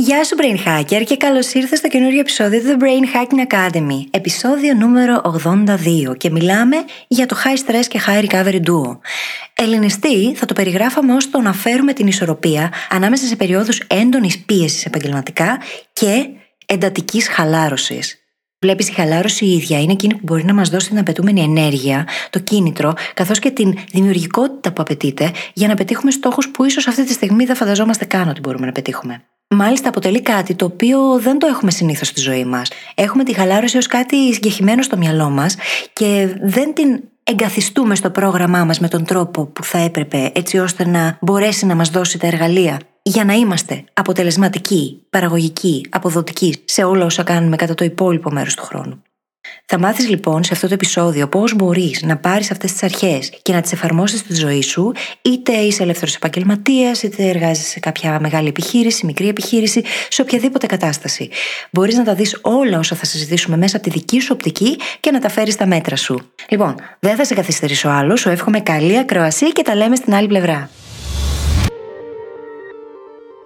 [0.00, 4.04] Γεια σου Brain Hacker και καλώς ήρθες στο καινούριο επεισόδιο του The Brain Hacking Academy,
[4.10, 6.76] επεισόδιο νούμερο 82 και μιλάμε
[7.08, 8.98] για το High Stress και High Recovery Duo.
[9.54, 14.84] Ελληνιστή θα το περιγράφαμε ως το να φέρουμε την ισορροπία ανάμεσα σε περιόδους έντονης πίεσης
[14.84, 15.60] επαγγελματικά
[15.92, 16.28] και
[16.66, 18.18] εντατικής χαλάρωσης.
[18.58, 22.06] Βλέπεις η χαλάρωση η ίδια είναι εκείνη που μπορεί να μας δώσει την απαιτούμενη ενέργεια,
[22.30, 27.04] το κίνητρο, καθώς και την δημιουργικότητα που απαιτείται για να πετύχουμε στόχους που ίσως αυτή
[27.04, 29.22] τη στιγμή δεν φανταζόμαστε καν ότι μπορούμε να πετύχουμε.
[29.50, 32.70] Μάλιστα, αποτελεί κάτι το οποίο δεν το έχουμε συνήθως στη ζωή μας.
[32.94, 35.56] Έχουμε τη χαλάρωση ως κάτι συγκεκριμένο στο μυαλό μας
[35.92, 40.86] και δεν την εγκαθιστούμε στο πρόγραμμά μας με τον τρόπο που θα έπρεπε, έτσι ώστε
[40.86, 47.04] να μπορέσει να μας δώσει τα εργαλεία για να είμαστε αποτελεσματικοί, παραγωγικοί, αποδοτικοί σε όλα
[47.04, 49.02] όσα κάνουμε κατά το υπόλοιπο μέρος του χρόνου.
[49.66, 53.52] Θα μάθεις λοιπόν σε αυτό το επεισόδιο πώς μπορείς να πάρεις αυτές τις αρχές και
[53.52, 58.48] να τις εφαρμόσεις στη ζωή σου, είτε είσαι ελεύθερος επαγγελματίας, είτε εργάζεσαι σε κάποια μεγάλη
[58.48, 61.30] επιχείρηση, μικρή επιχείρηση, σε οποιαδήποτε κατάσταση.
[61.70, 65.10] Μπορείς να τα δεις όλα όσα θα συζητήσουμε μέσα από τη δική σου οπτική και
[65.10, 66.20] να τα φέρεις στα μέτρα σου.
[66.48, 70.28] Λοιπόν, δεν θα σε καθυστερήσω άλλος, σου εύχομαι καλή ακροασία και τα λέμε στην άλλη
[70.28, 70.70] πλευρά.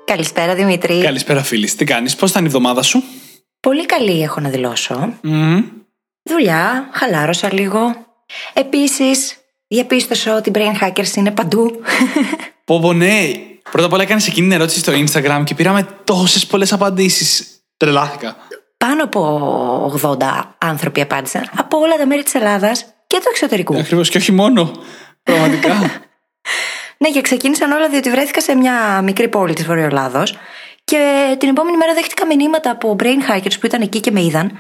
[0.05, 1.01] Καλησπέρα Δημήτρη.
[1.01, 1.71] Καλησπέρα φίλη.
[1.71, 3.03] Τι κάνεις, πώς ήταν η εβδομάδα σου;
[3.61, 5.15] Πολύ καλή έχω να δηλώσω.
[6.23, 8.07] Δουλειά, χαλάρωσα λίγο.
[8.53, 11.71] Επίσης, διαπίστωσα ότι οι brain hackers είναι παντού.
[12.65, 13.31] Πω, πω, ναι.
[13.71, 17.47] Πρώτα απ' όλα έκανες εκείνη την ερώτηση στο Instagram και πήραμε τόσες πολλές απαντήσεις.
[17.77, 18.37] Τρελάθηκα.
[18.77, 20.17] Πάνω από 80
[20.59, 23.79] άνθρωποι απάντησαν από όλα τα μέρη της Ελλάδας και του εξωτερικού.
[23.79, 24.73] Ακριβώς και όχι μόνο.
[25.23, 25.75] Πραγματικά.
[26.99, 30.23] ναι, και ξεκίνησαν όλα διότι βρέθηκα σε μια μικρή πόλη της Βορειοελλάδο
[30.85, 34.53] και την επόμενη μέρα δέχτηκα μηνύματα από brain hackers που ήταν εκεί και με είδαν.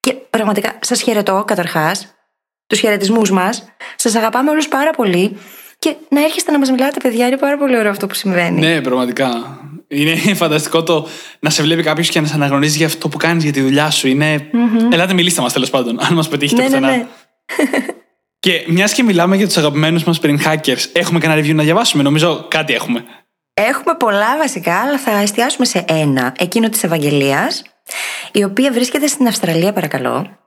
[0.00, 2.14] Και πραγματικά σας χαιρετώ καταρχάς,
[2.66, 3.64] τους χαιρετισμούς μας.
[3.96, 5.36] Σας αγαπάμε όλους πάρα πολύ.
[5.78, 8.58] Και να έρχεστε να μας μιλάτε, παιδιά, είναι πάρα πολύ ωραίο αυτό που συμβαίνει.
[8.60, 9.58] Ναι, πραγματικά.
[9.88, 11.06] Είναι φανταστικό το
[11.40, 13.90] να σε βλέπει κάποιος και να σε αναγνωρίζει για αυτό που κάνεις για τη δουλειά
[13.90, 14.08] σου.
[14.08, 14.50] Είναι.
[14.52, 14.92] Mm-hmm.
[14.92, 16.88] Ελάτε, μιλήστε μας τέλος πάντων, αν μας πετύχετε ναι, πουθενά.
[16.90, 17.06] ναι, ναι.
[18.40, 22.02] Και μιας και μιλάμε για τους αγαπημένους μας brain hackers, έχουμε κανένα review να διαβάσουμε;
[22.02, 23.04] Νομίζω κάτι έχουμε.
[23.54, 27.62] Έχουμε πολλά βασικά, αλλά θα εστιάσουμε σε ένα, εκείνο της Ευαγγελίας,
[28.32, 30.38] η οποία βρίσκεται στην Αυστραλία παρακαλώ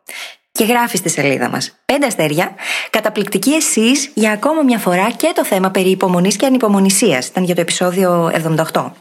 [0.52, 1.76] και γράφει στη σελίδα μας.
[1.86, 2.56] Πέντε αστέρια,
[2.90, 7.28] καταπληκτική εσείς για ακόμα μια φορά και το θέμα περί υπομονής και ανυπομονησίας.
[7.28, 8.32] Ήταν για το επεισόδιο
[8.72, 8.92] 78.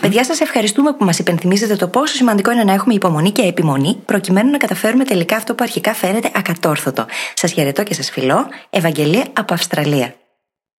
[0.00, 3.96] Παιδιά σας ευχαριστούμε που μας υπενθυμίζετε το πόσο σημαντικό είναι να έχουμε υπομονή και επιμονή
[4.04, 7.06] προκειμένου να καταφέρουμε τελικά αυτό που αρχικά φαίνεται ακατόρθωτο.
[7.34, 8.46] Σας χαιρετώ και σας φιλώ.
[8.70, 10.14] Ευαγγελία από Αυστραλία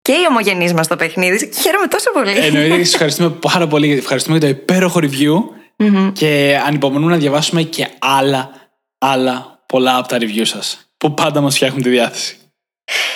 [0.01, 1.51] και οι ομογενεί μας στο παιχνίδι.
[1.61, 2.37] Χαίρομαι τόσο πολύ.
[2.37, 3.91] Εννοείται και σας ευχαριστούμε πάρα πολύ.
[3.91, 5.56] Ευχαριστούμε για το υπέροχο review.
[5.77, 6.11] Mm-hmm.
[6.13, 8.51] Και ανυπομονούμε να διαβάσουμε και άλλα,
[8.97, 10.89] άλλα πολλά από τα review σας.
[10.97, 12.37] Που πάντα μας φτιάχνουν τη διάθεση.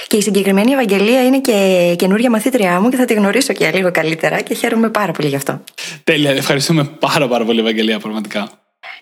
[0.07, 3.91] Και η συγκεκριμένη Ευαγγελία είναι και καινούρια μαθήτριά μου και θα τη γνωρίσω και λίγο
[3.91, 5.63] καλύτερα και χαίρομαι πάρα πολύ γι' αυτό.
[6.03, 6.31] Τέλεια.
[6.31, 8.49] Ευχαριστούμε πάρα πάρα πολύ, Ευαγγελία, πραγματικά.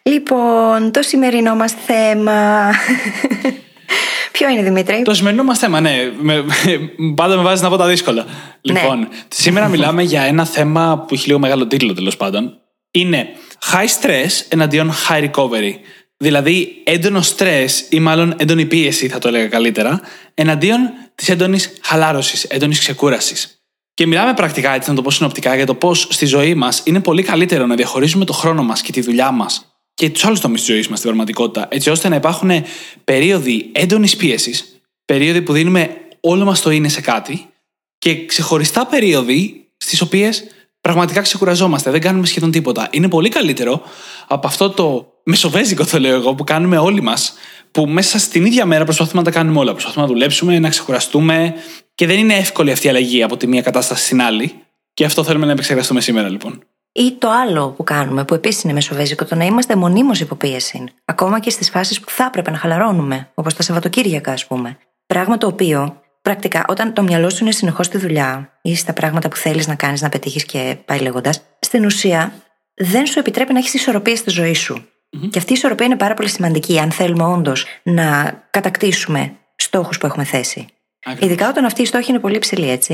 [0.03, 2.69] Λοιπόν, το σημερινό μας θέμα.
[4.31, 6.11] Ποιο είναι, Δημήτρη; Το σημερινό μας θέμα, ναι.
[6.19, 6.45] Με,
[7.15, 8.25] πάντα με βάζει να πω τα δύσκολα.
[8.61, 12.59] Λοιπόν, σήμερα μιλάμε για ένα θέμα που έχει λίγο μεγάλο τίτλο τέλος πάντων.
[12.91, 13.27] Είναι
[13.71, 15.73] high stress εναντίον high recovery.
[16.17, 20.01] Δηλαδή έντονο stress ή μάλλον έντονη πίεση, θα το έλεγα καλύτερα,
[20.33, 20.79] εναντίον
[21.15, 23.63] της έντονης χαλάρωσης, έντονης ξεκούρασης.
[23.93, 26.99] Και μιλάμε πρακτικά, έτσι να το πω συνοπτικά, για το πώς στη ζωή μας είναι
[26.99, 30.59] πολύ καλύτερο να διαχωρίζουμε το χρόνο μας και τη δουλειά μας και τους άλλους τομείς
[30.59, 32.51] της ζωής μας στην πραγματικότητα, έτσι ώστε να υπάρχουν
[33.03, 37.49] περίοδοι έντονης πίεσης, περίοδοι που δίνουμε όλο μας το είναι σε κάτι
[37.97, 40.43] και ξεχωριστά περίοδοι στις οποίες
[40.81, 42.87] πραγματικά ξεκουραζόμαστε, δεν κάνουμε σχεδόν τίποτα.
[42.91, 43.81] Είναι πολύ καλύτερο
[44.27, 47.33] από αυτό το μεσοβέζικο, το λέω εγώ, που κάνουμε όλοι μας,
[47.71, 49.71] που μέσα στην ίδια μέρα προσπαθούμε να τα κάνουμε όλα.
[49.71, 51.53] Προσπαθούμε να δουλέψουμε, να ξεκουραστούμε
[51.95, 54.53] και δεν είναι εύκολη αυτή η αλλαγή από τη μία κατάσταση στην άλλη.
[54.93, 56.63] Και αυτό θέλουμε να επεξεργαστούμε σήμερα, λοιπόν.
[56.91, 60.83] Ή το άλλο που κάνουμε, που επίσης είναι μεσοβέζικο, το να είμαστε μονίμως υποπίεση.
[61.05, 64.77] Ακόμα και στις φάσεις που θα έπρεπε να χαλαρώνουμε, όπως τα Σαββατοκύριακα, ας πούμε.
[65.05, 69.29] Πράγμα το οποίο, πρακτικά, όταν το μυαλό σου είναι συνεχώς στη δουλειά ή στα πράγματα
[69.29, 72.33] που θέλεις να κάνεις, να πετύχεις και πάει λέγοντας, στην ουσία
[72.75, 74.75] δεν σου επιτρέπει να έχεις ισορροπία στη ζωή σου.
[74.75, 75.29] Mm-hmm.
[75.29, 80.05] Και αυτή η ισορροπία είναι πάρα πολύ σημαντική, αν θέλουμε όντως να κατακτήσουμε στόχους που
[80.05, 80.67] έχουμε θέσει.
[81.19, 82.93] Ειδικά όταν αυτή η στόχη είναι πολύ ψηλή, έτσι.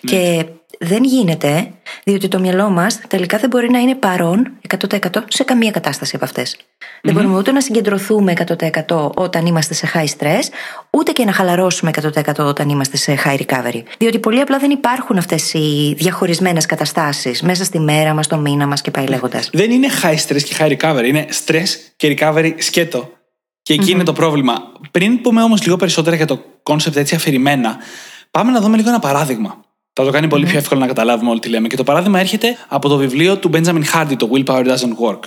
[0.00, 0.10] Ναι.
[0.10, 0.44] Και
[0.78, 1.70] δεν γίνεται,
[2.04, 4.52] διότι το μυαλό μας τελικά δεν μπορεί να είναι παρόν
[4.88, 4.98] 100%
[5.28, 6.56] σε καμία κατάσταση από αυτές.
[7.02, 8.32] Δεν μπορούμε ούτε να συγκεντρωθούμε
[8.86, 10.42] 100% όταν είμαστε σε high stress,
[10.90, 13.82] ούτε και να χαλαρώσουμε 100% όταν είμαστε σε high recovery.
[13.98, 18.66] Διότι πολύ απλά δεν υπάρχουν αυτές οι διαχωρισμένες καταστάσεις μέσα στη μέρα μας, το μήνα
[18.66, 19.50] μας και πάει λέγοντας.
[19.52, 23.19] Δεν είναι high stress και high recovery, είναι stress και recovery σκέτο.
[23.62, 24.72] Και εκει είναι το πρόβλημα.
[24.90, 27.76] Πριν πούμε όμως λίγο περισσότερα για το concept έτσι αφηρημένα,
[28.30, 29.64] πάμε να δούμε λίγο ένα παράδειγμα.
[29.92, 31.68] Θα το κάνει πολύ πιο εύκολο να καταλάβουμε όλοι τι λέμε.
[31.68, 35.20] Και το παράδειγμα έρχεται από το βιβλίο του Benjamin Hardy, το Willpower Doesn't Work.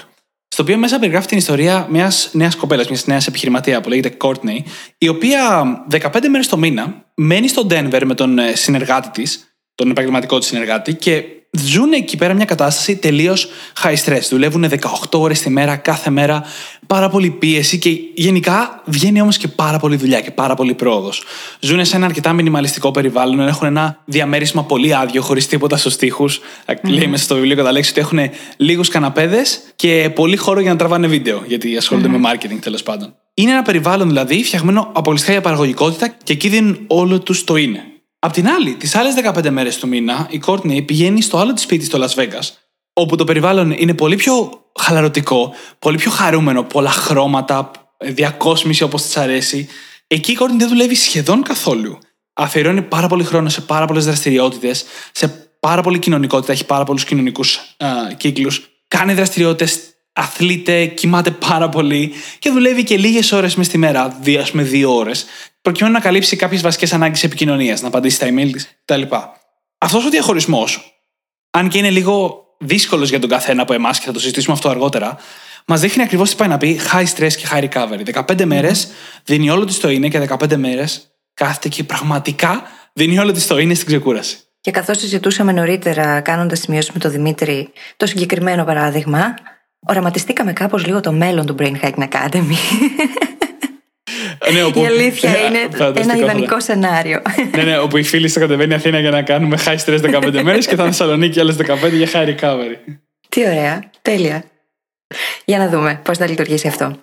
[0.48, 4.60] Στο οποίο μέσα περιγράφει την ιστορία μιας νέας κοπέλας, μιας νέας επιχειρηματίας που λέγεται Courtney,
[4.98, 9.90] η οποία 15 μέρες το μήνα μένει στο Denver με τον ε, συνεργάτη της, τον
[9.90, 11.24] επαγγελματικό της συνεργάτη, και
[11.60, 13.48] ζουν εκεί πέρα μια κατάσταση τελείως
[13.84, 14.22] high stress.
[14.30, 16.44] Δουλεύουν 18 ώρες τη μέρα, κάθε μέρα,
[16.88, 21.24] πάρα πολύ πίεση και γενικά βγαίνει όμως και πάρα πολύ δουλειά και πάρα πολύ πρόοδος.
[21.60, 26.30] Ζουν σε ένα αρκετά μινιμαλιστικό περιβάλλον, έχουν ένα διαμέρισμα πολύ άδειο, χωρίς τίποτα στους τοίχου.
[26.32, 26.76] Mm-hmm.
[26.82, 28.20] Λέει μέσα στο βιβλίο κατά λέξη ότι έχουν
[28.58, 32.20] λίγους καναπέδες και πολύ χώρο για να τραβάνε βίντεο, γιατί ασχολούνται mm-hmm.
[32.20, 33.16] με marketing τέλος πάντων.
[33.34, 37.93] Είναι ένα περιβάλλον δηλαδή φτιαγμένο αποκλειστικά για παραγωγικότητα και εκεί δίνουν όλο τους το είναι.
[38.26, 41.64] Απ' την άλλη, τις άλλες 15 μέρες του μήνα, η Κόρτνεϊ πηγαίνει στο άλλο της
[41.64, 42.50] σπίτι στο Las Vegas,
[42.94, 47.72] όπου το περιβάλλον είναι πολύ πιο χαλαρωτικό, πολύ πιο χαρούμενο, πολλά χρώματα,
[48.02, 49.68] διακόσμηση όπως της αρέσει.
[50.08, 51.98] Εκεί η Κόρτνεϊ δεν δουλεύει σχεδόν καθόλου.
[52.34, 55.28] Αφιερώνει πάρα πολύ χρόνο σε πάρα πολλές δραστηριότητες, σε
[55.60, 57.60] πάρα πολύ κοινωνικότητα, έχει πάρα πολλούς κοινωνικούς
[58.18, 58.70] κύκλους.
[58.88, 59.80] Κάνει δραστηριότητες,
[60.14, 64.64] αθλείται, κοιμάται πάρα πολύ και δουλεύει και λίγες ώρες μες στη μέρα, δύο, ας πούμε
[64.64, 65.26] δύο ώρες,
[65.62, 69.02] προκειμένου να καλύψει κάποιες βασικές ανάγκες επικοινωνίας, να απαντήσει στα email της κτλ.
[69.78, 71.00] Αυτός ο διαχωρισμός,
[71.50, 74.70] αν και είναι λίγο δύσκολος για τον καθένα από εμάς και θα το συζητήσουμε αυτό
[74.70, 75.18] αργότερα,
[75.66, 78.24] μας δείχνει ακριβώς τι πάει να πει high stress και high recovery.
[78.28, 78.88] 15 μέρες
[79.24, 82.64] δίνει όλο της το είναι και 15 μέρες κάθεται και πραγματικά
[82.94, 84.38] δίνει όλο της το είναι στην ξεκούραση.
[84.62, 89.34] Και καθώς συζητούσαμε νωρίτερα, κάνοντας σημειώσεις με τον Δημήτρη το συγκεκριμένο παράδειγμα,
[89.88, 92.58] οραματιστήκαμε κάπως λίγο το μέλλον του Brain Hacking Academy.
[94.54, 94.80] Ναι, όπου...
[94.80, 95.60] Η αλήθεια ε, είναι
[95.96, 97.22] ένα ιδανικό σενάριο.
[97.56, 100.68] ναι, ναι, όπου οι φίλοι θα κατεβαίνει Αθήνα για να κάνουμε high stress 15 μέρες
[100.68, 102.76] και θα Θεσσαλονίκη άλλες 15 για high recovery.
[103.30, 103.84] Τι ωραία.
[104.02, 104.44] Τέλεια.
[105.46, 106.98] Για να δούμε πώς θα λειτουργήσει αυτό.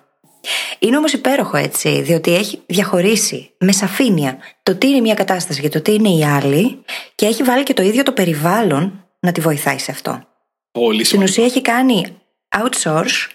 [0.79, 5.69] Είναι όμως υπέροχο έτσι, διότι έχει διαχωρίσει με σαφήνεια το τι είναι μια κατάσταση και
[5.69, 6.83] το τι είναι η άλλη
[7.15, 10.23] και έχει βάλει και το ίδιο το περιβάλλον να τη βοηθάει σε αυτό.
[10.71, 12.20] Πολύ Στην ουσία έχει κάνει
[12.57, 13.29] outsource,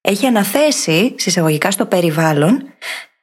[0.00, 2.62] έχει αναθέσει συσσαγωγικά στο περιβάλλον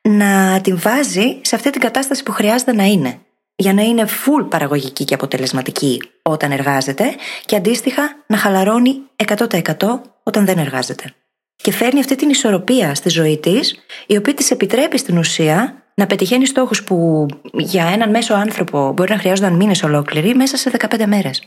[0.02, 3.20] να την βάζει σε αυτή την κατάσταση που χρειάζεται να είναι.
[3.56, 7.16] Για να είναι full παραγωγική και αποτελεσματική όταν εργάζεται
[7.46, 11.14] και αντίστοιχα να χαλαρώνει 100% όταν δεν εργάζεται.
[11.56, 16.06] Και φέρνει αυτή την ισορροπία στη ζωή της, η οποία της επιτρέπει στην ουσία να
[16.08, 21.06] πετυχαίνει στόχους που για έναν μέσο άνθρωπο μπορεί να χρειάζονταν μήνες ολόκληροι μέσα σε 15
[21.06, 21.42] μέρες.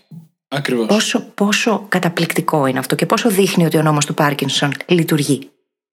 [0.55, 0.87] Ακριβώς.
[0.87, 5.51] Πόσο, πόσο καταπληκτικό είναι αυτό και πόσο δείχνει ότι ο νόμος του Πάρκινσον λειτουργεί.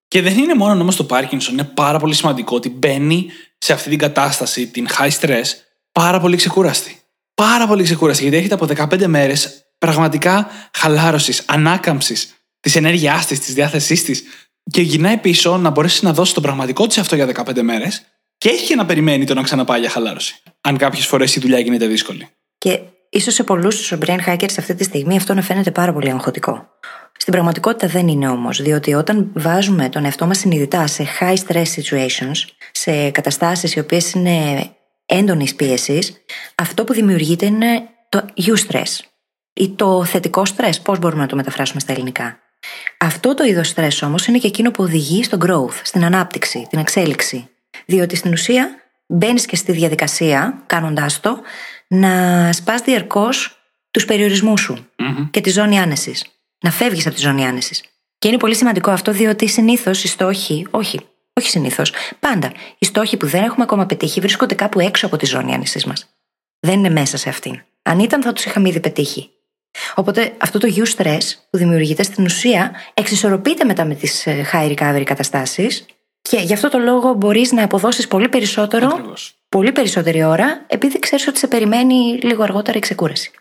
[0.08, 3.28] Και δεν είναι μόνο νόμος του Πάρκινσον, είναι πάρα πολύ σημαντικό ότι μπαίνει
[3.58, 5.46] σε αυτή την κατάσταση, την high stress,
[5.92, 7.00] πάρα πολύ ξεκούραστη.
[7.34, 13.54] Πάρα πολύ ξεκούραστη, γιατί έχετε από 15 μέρες πραγματικά χαλάρωσης, ανάκαμψης της ενέργειάς της, της
[13.54, 14.24] διάθεσής της,
[14.72, 18.06] και γυρνάει πίσω να μπορέσει να δώσει το πραγματικό της αυτό για 15 μέρες
[18.38, 20.36] και έχει και να περιμένει το να ξαναπάει για χαλάρωση.
[20.62, 22.30] Αν κάποιες φορές η δουλειά γίνεται δύσκολη.
[22.58, 22.80] Και
[23.12, 26.70] ίσως σε πολλούς τους brain hackers αυτή τη στιγμή αυτό να φαίνεται πάρα πολύ αγχωτικό.
[27.18, 31.66] Στην πραγματικότητα δεν είναι όμως, διότι όταν βάζουμε τον εαυτό μας συνειδητά σε high stress
[31.76, 34.70] situations, σε καταστάσεις οι οποίες είναι
[35.06, 36.24] έντονης πίεσης,
[36.56, 39.00] αυτό που δημιουργείται είναι το eustress
[39.54, 40.74] ή το θετικό stress.
[40.84, 42.40] Πώς μπορούμε να το μεταφράσουμε στα ελληνικά.
[42.98, 46.80] Αυτό το είδος stress όμως είναι και εκείνο που οδηγεί στο growth, στην ανάπτυξη, την
[46.80, 47.50] εξέλιξη.
[47.86, 48.70] Διότι στην ουσία
[49.08, 51.40] μπαίνεις και στη διαδικασία, κάνοντάς το,
[51.94, 53.58] να σπάς διαρκώς
[53.92, 54.88] τους περιορισμούς σου
[55.32, 56.26] και τη ζώνη άνεσης
[56.62, 57.84] να φεύγεις από τη ζώνη άνεσης.
[58.18, 61.00] Και είναι πολύ σημαντικό αυτό, διότι συνήθως οι στόχοι, όχι,
[61.34, 65.26] όχι συνήθως, πάντα, οι στόχοι που δεν έχουμε ακόμα πετύχει βρίσκονται κάπου έξω από τη
[65.26, 66.10] ζώνη άνεσή μας.
[66.60, 67.62] Δεν είναι μέσα σε αυτήν.
[67.82, 69.30] Αν ήταν, θα τους είχαμε ήδη πετύχει.
[69.96, 74.76] Οπότε αυτό το you stress που δημιουργείται στην ουσία εξισορροπείται μετά με τις ε, high
[74.76, 75.86] recovery καταστάσεις
[76.22, 79.41] και γι' αυτό το λόγο μπορείς να αποδώσεις πολύ περισσότερο, Ακριβώς.
[79.56, 83.32] Πολύ περισσότερη ώρα, επειδή ξέρεις ότι σε περιμένει λίγο αργότερα η ξεκούραση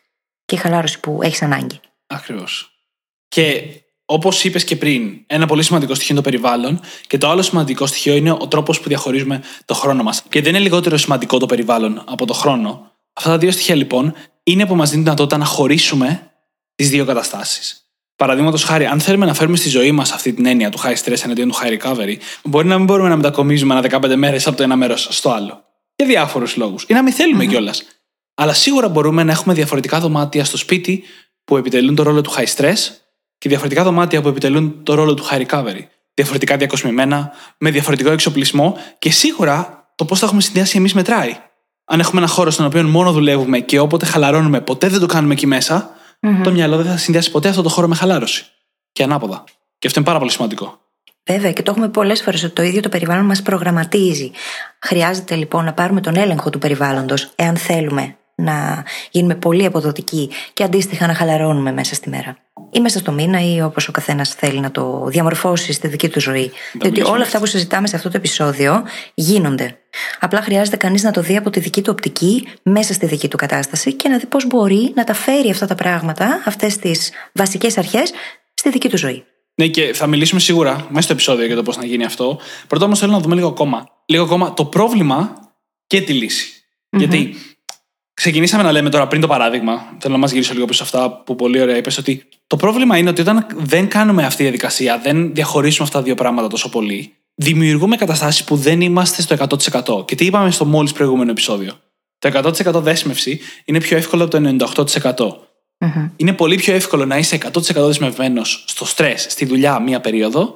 [0.44, 1.80] και η χαλάρωση που έχεις ανάγκη.
[2.06, 2.70] Ακριβώς.
[3.28, 3.62] Και
[4.04, 7.86] όπως είπες και πριν, ένα πολύ σημαντικό στοιχείο είναι το περιβάλλον και το άλλο σημαντικό
[7.86, 10.22] στοιχείο είναι ο τρόπος που διαχωρίζουμε το χρόνο μας.
[10.28, 12.92] Και δεν είναι λιγότερο σημαντικό το περιβάλλον από το χρόνο.
[13.12, 16.32] Αυτά τα δύο στοιχεία λοιπόν είναι που μας δίνουν δυνατότητα να χωρίσουμε
[16.74, 17.84] τις δύο καταστάσεις.
[18.16, 21.24] Παραδείγματος χάρη, αν θέλουμε να φέρουμε στη ζωή μας αυτή την έννοια του high stress
[21.24, 24.62] εναντίον του high recovery, μπορεί να μην μπορούμε να μετακομίζουμε ανά 15 μέρες από το
[24.62, 25.69] ένα μέρος στο άλλο.
[26.04, 26.84] Για διάφορους λόγους.
[26.88, 27.82] Ή να μην θελουμε κιόλας.
[28.34, 31.04] Αλλά σίγουρα μπορούμε να έχουμε διαφορετικά δωμάτια στο σπίτι
[31.44, 32.76] που επιτελούν το ρόλο του high stress
[33.38, 35.80] και διαφορετικά δωμάτια που επιτελούν το ρόλο του high recovery.
[36.14, 41.36] Διαφορετικά διακοσμημένα, με διαφορετικό εξοπλισμό και σίγουρα το πώς θα έχουμε συνδυάσει εμείς μετράει.
[41.84, 45.32] Αν έχουμε ένα χώρο στον οποίο μόνο δουλεύουμε και όποτε χαλαρώνουμε, ποτέ δεν το κάνουμε
[45.32, 45.46] εκεί
[46.42, 48.46] το μυαλό δεν θα συνδυάσει ποτέ αυτό το χώρο με χαλάρωση.
[48.92, 49.44] Και ανάποδα.
[49.78, 50.80] Και αυτό είναι πάρα πολύ σημαντικό.
[51.32, 54.30] Βέβαια, και το έχουμε πολλές φορές ότι το ίδιο το περιβάλλον μας προγραμματίζει.
[54.78, 60.62] Χρειάζεται λοιπόν να πάρουμε τον έλεγχο του περιβάλλοντος, εάν θέλουμε να γίνουμε πολύ αποδοτικοί και
[60.64, 62.36] αντίστοιχα να χαλαρώνουμε μέσα στη μέρα.
[62.72, 66.20] Ή μέσα στο μήνα, ή όπως ο καθένας θέλει να το διαμορφώσει στη δική του
[66.20, 66.52] ζωή.
[66.72, 68.82] Διότι όλα αυτά που συζητάμε σε αυτό το επεισόδιο
[69.14, 69.78] γίνονται.
[70.20, 73.36] Απλά χρειάζεται κανείς να το δει από τη δική του οπτική, μέσα στη δική του
[73.36, 77.78] κατάσταση και να δει πώς μπορεί να τα φέρει αυτά τα πράγματα, αυτές τις βασικές
[77.78, 78.12] αρχές,
[78.54, 79.24] στη δική του ζωή.
[79.60, 82.38] Ναι, και θα μιλήσουμε σίγουρα μέσα στο επεισόδιο για το πώς να γίνει αυτό.
[82.66, 83.88] Πρώτα όμως θέλω να δούμε λίγο ακόμα.
[84.06, 85.34] Λίγο ακόμα το πρόβλημα
[85.86, 87.34] και τη λυση Γιατί
[88.14, 89.96] ξεκινήσαμε να λέμε τώρα πριν το παράδειγμα.
[89.98, 91.98] Θέλω να μας γυρίσω λίγο πίσω αυτά που πολύ ωραία είπες.
[91.98, 96.04] Ότι το πρόβλημα είναι ότι όταν δεν κάνουμε αυτή τη διαδικασία, δεν διαχωρίσουμε αυτά τα
[96.04, 99.36] δύο πράγματα τόσο πολύ, δημιουργούμε καταστάσεις που δεν είμαστε στο
[99.98, 100.06] 100%.
[100.06, 101.72] Και τι είπαμε στο μόλις προηγούμενο επεισόδιο.
[102.18, 102.30] Το
[102.74, 105.49] 100% δέσμευση είναι πιο εύκολο από το 98%.
[105.84, 106.10] Mm-hmm.
[106.16, 110.54] Είναι πολύ πιο εύκολο να είσαι 100% δεσμευμένος στο στρες, στη δουλειά μία περίοδο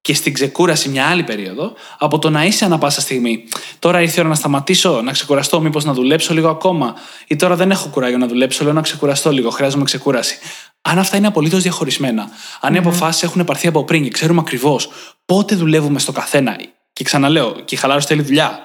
[0.00, 3.44] και στην ξεκούραση μια άλλη περίοδο, από το να είσαι ανα πάσα στιγμή.
[3.78, 6.94] Τώρα ήρθε η ώρα να σταματήσω, να ξεκουραστώ, μήπως να δουλέψω λίγο ακόμα.
[7.26, 10.38] Ή τώρα δεν έχω κουράγιο να δουλέψω, λέω να ξεκουραστώ λίγο, χρειάζομαι ξεκούραση.
[10.82, 12.28] Αν αυτά είναι απολύτως διαχωρισμένα,
[12.60, 14.88] αν οι αποφάσεις έχουν πάρθει από πριν και ξέρουμε ακριβώς
[15.24, 16.56] πότε δουλεύουμε στο καθένα.
[16.92, 18.62] Και ξαναλέω, και η χαλάρωση θέλει δουλειά.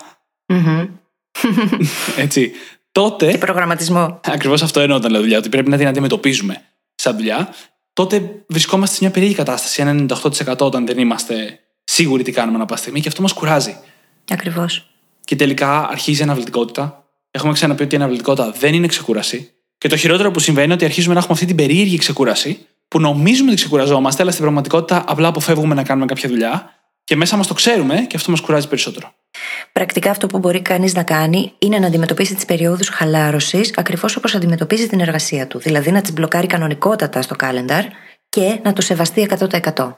[2.18, 2.52] Έτσι
[2.96, 3.32] τότε.
[3.32, 4.20] Και προγραμματισμό.
[4.24, 6.62] Ακριβώς αυτό εννοώ όταν λέω δουλειά, ότι πρέπει να την αντιμετωπίζουμε
[6.96, 7.54] σαν δουλειά.
[7.94, 10.06] Τότε βρισκόμαστε σε μια περίεργη κατάσταση, ένα
[10.46, 13.78] 98% όταν δεν είμαστε σίγουροι τι κάνουμε να στιγμή και αυτό μας κουράζει.
[14.32, 14.90] Ακριβώς.
[15.24, 17.06] Και τελικά αρχίζει η αναβλητικότητα.
[17.32, 19.52] Έχουμε ξαναπεί ότι η αναβλητικότητα δεν είναι ξεκούραση.
[19.78, 23.00] Και το χειρότερο που συμβαίνει είναι ότι αρχίζουμε να έχουμε αυτή την περίεργη ξεκούραση, που
[23.00, 26.75] νομίζουμε ότι ξεκουραζόμαστε, αλλά στην πραγματικότητα απλά αποφεύγουμε να κάνουμε κάποια δουλειά
[27.06, 29.14] και μέσα μας το ξέρουμε και αυτό μας κουράζει περισσότερο.
[29.72, 34.36] Πρακτικά αυτό που μπορεί κανείς να κάνει είναι να αντιμετωπίσει τις περιόδους χαλάρωσης ακριβώς όπως
[34.36, 35.60] αντιμετωπίζει την εργασία του.
[35.60, 37.84] Δηλαδή να τις μπλοκάρει κανονικότατα στο calendar
[38.30, 39.96] και να το σεβαστεί 100%.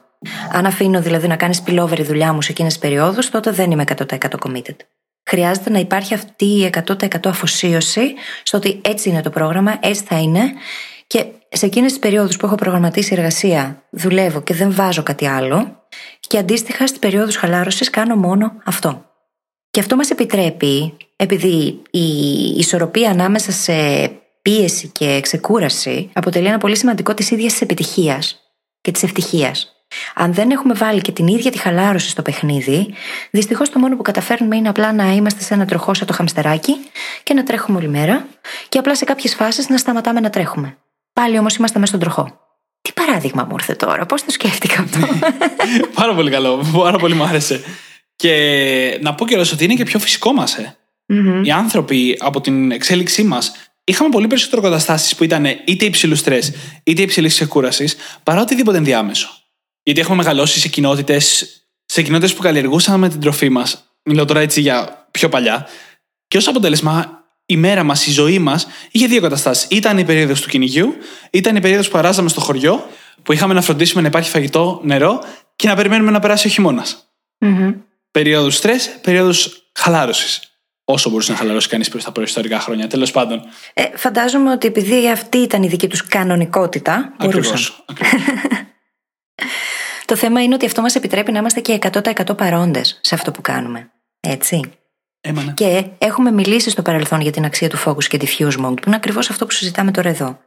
[0.52, 3.84] Αν αφήνω δηλαδή να κάνεις spillover δουλειά μου σε εκείνες τις περιόδους, τότε δεν είμαι
[3.96, 4.04] 100%
[4.46, 4.76] committed.
[5.28, 10.18] Χρειάζεται να υπάρχει αυτή η 100% αφοσίωση στο ότι έτσι είναι το πρόγραμμα, έτσι θα
[10.18, 10.52] είναι
[11.06, 15.77] και σε εκείνες τις περιόδους που έχω προγραμματίσει εργασία, δουλεύω και δεν βάζω κάτι άλλο,
[16.20, 19.04] και αντίστοιχα στι περιόδου χαλάρωσης κάνω μόνο αυτό.
[19.70, 22.08] Και αυτό μας επιτρέπει, επειδή η
[22.56, 24.08] ισορροπία ανάμεσα σε
[24.42, 28.40] πίεση και ξεκούραση αποτελεί ένα πολύ σημαντικό της ίδιας της επιτυχίας
[28.80, 29.72] και της ευτυχίας.
[30.14, 32.94] Αν δεν έχουμε βάλει και την ίδια τη χαλάρωση στο παιχνίδι,
[33.30, 36.76] δυστυχώς το μόνο που καταφέρνουμε είναι απλά να είμαστε σε ένα τροχό σαν το χαμστεράκι
[37.22, 38.26] και να τρέχουμε όλη μέρα,
[38.68, 40.78] και απλά σε κάποιες φάσεις να σταματάμε να τρέχουμε.
[41.12, 42.47] Πάλι όμως είμαστε μέσα στον τροχό.
[42.88, 44.98] Τι παράδειγμα μου ήρθε τώρα, πώς το σκέφτηκα αυτό;
[46.00, 47.64] πάρα πολύ καλό, πάρα πολύ μου άρεσε.
[48.16, 50.54] Και να πω κιόλας ότι είναι και πιο φυσικό μας.
[50.54, 50.76] Ε.
[51.42, 53.52] Οι άνθρωποι από την εξέλιξή μας
[53.84, 56.52] είχαμε πολύ περισσότερο καταστάσεις που ήταν είτε υψηλούς στρες
[56.84, 59.28] είτε υψηλής ξεκούρασης παρά οτιδήποτε ενδιάμεσο.
[59.82, 61.52] Γιατί έχουμε μεγαλώσει σε κοινότητες
[61.84, 63.84] σε κοινότητες που καλλιεργούσαμε την τροφή μας.
[64.02, 65.68] Μιλάω τώρα έτσι για πιο παλιά.
[66.28, 69.66] Και ως αποτέλεσμα η μέρα μας, η ζωή μας είχε δύο καταστάσεις.
[69.70, 70.94] Ήταν η περίοδος του κυνηγιού,
[71.30, 72.88] ήταν η περίοδος που παράζαμε στο χωριό,
[73.22, 75.22] που είχαμε να φροντίσουμε να υπάρχει φαγητό, νερό
[75.56, 77.12] και να περιμένουμε να περάσει ο χειμώνας.
[77.40, 77.74] Mm-hmm.
[78.10, 80.42] Περίοδος στρες, περίοδος χαλάρωσης.
[80.84, 82.86] Όσο μπορούσε να χαλαρώσει κανείς προς τα προϊστορικά χρόνια.
[82.86, 83.42] Τέλος πάντων.
[83.74, 87.14] Ε, φαντάζομαι ότι επειδή αυτή ήταν η δική τους κανονικότητα.
[87.24, 87.58] Μπορούσαν.
[90.04, 93.40] Το θέμα είναι ότι αυτό μας επιτρέπει να είμαστε και 100% παρόντες σε αυτό που
[93.40, 93.90] κάνουμε.
[94.20, 94.77] Έτσι.
[95.20, 95.52] Έμανα.
[95.52, 98.96] Και έχουμε μιλήσει στο παρελθόν για την αξία του focus και diffuse mode, που είναι
[98.96, 100.38] ακριβώς αυτό που συζητάμε τώρα εδώ.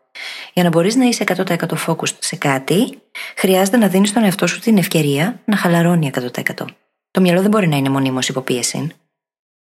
[0.53, 1.55] Για να μπορείς να είσαι 100%
[1.87, 3.01] focus σε κάτι,
[3.35, 6.65] χρειάζεται να δίνεις στον εαυτό σου την ευκαιρία να χαλαρώνει 100%.
[7.11, 8.87] Το μυαλό δεν μπορεί να είναι μονίμως υποπίεση.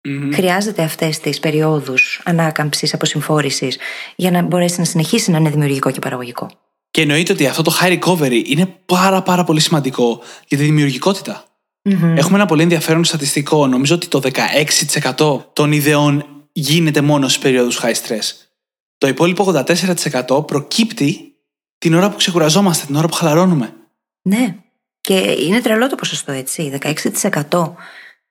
[0.09, 0.31] Mm-hmm.
[0.35, 3.79] Χρειάζεται αυτές τις περιόδους ανάκαμψης, αποσυμφόρησης,
[4.17, 6.50] για να μπορέσει να συνεχίσει να είναι δημιουργικό και παραγωγικό.
[6.90, 11.45] Και εννοείται ότι αυτό το high recovery είναι πάρα πάρα πολύ σημαντικό για τη δημιουργικότητα.
[11.82, 12.14] Mm-hmm.
[12.16, 13.66] Έχουμε ένα πολύ ενδιαφέρον στατιστικό.
[13.66, 14.20] Νομίζω ότι το
[15.16, 18.32] 16% των ιδεών γίνεται μόνο σε περίοδους high stress.
[18.99, 19.64] Το υπόλοιπο
[20.28, 21.34] 84% προκύπτει
[21.78, 23.75] την ώρα που ξεκουραζόμαστε, την ώρα που χαλαρώνουμε.
[24.22, 24.56] Ναι.
[25.00, 26.78] Και είναι τρελό το ποσοστό, έτσι.
[26.82, 27.75] 16%.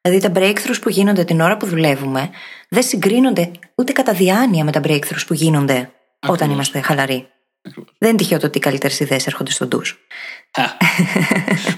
[0.01, 2.29] Δηλαδή τα breakthroughs που γίνονται την ώρα που δουλεύουμε
[2.70, 5.91] δεν συγκρίνονται ούτε κατά διάνοια με τα breakthroughs που γίνονται
[6.27, 7.27] όταν είμαστε χαλαροί.
[7.98, 9.82] Δεν είναι τυχαίο το ότι οι καλύτερες ιδέες έρχονται στον ντου.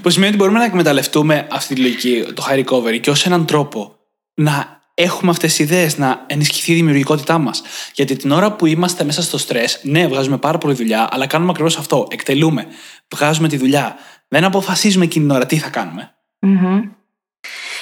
[0.01, 3.45] Που σημαίνει ότι μπορούμε να εκμεταλλευτούμε αυτή τη λογική, το high recovery, και ως έναν
[3.45, 3.95] τρόπο
[4.33, 7.61] να έχουμε αυτές τις ιδέες, να ενισχυθεί η δημιουργικότητά μας.
[7.93, 11.51] Γιατί την ώρα που είμαστε μέσα στο στρες, ναι, βγάζουμε πάρα πολύ δουλειά, αλλά κάνουμε
[11.51, 12.07] ακριβώς αυτό.
[12.09, 12.67] Εκτελούμε.
[13.15, 13.95] Βγάζουμε τη δουλειά.
[14.27, 16.15] Δεν αποφασίζουμε εκείνη την ώρα τι θα κάνουμε.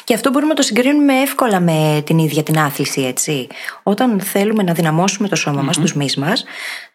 [0.03, 3.47] Και αυτό μπορούμε να το συγκρίνουμε εύκολα με την ίδια την άθληση, έτσι.
[3.83, 6.43] Όταν θέλουμε να δυναμώσουμε το σώμα μας, τους μυς μας,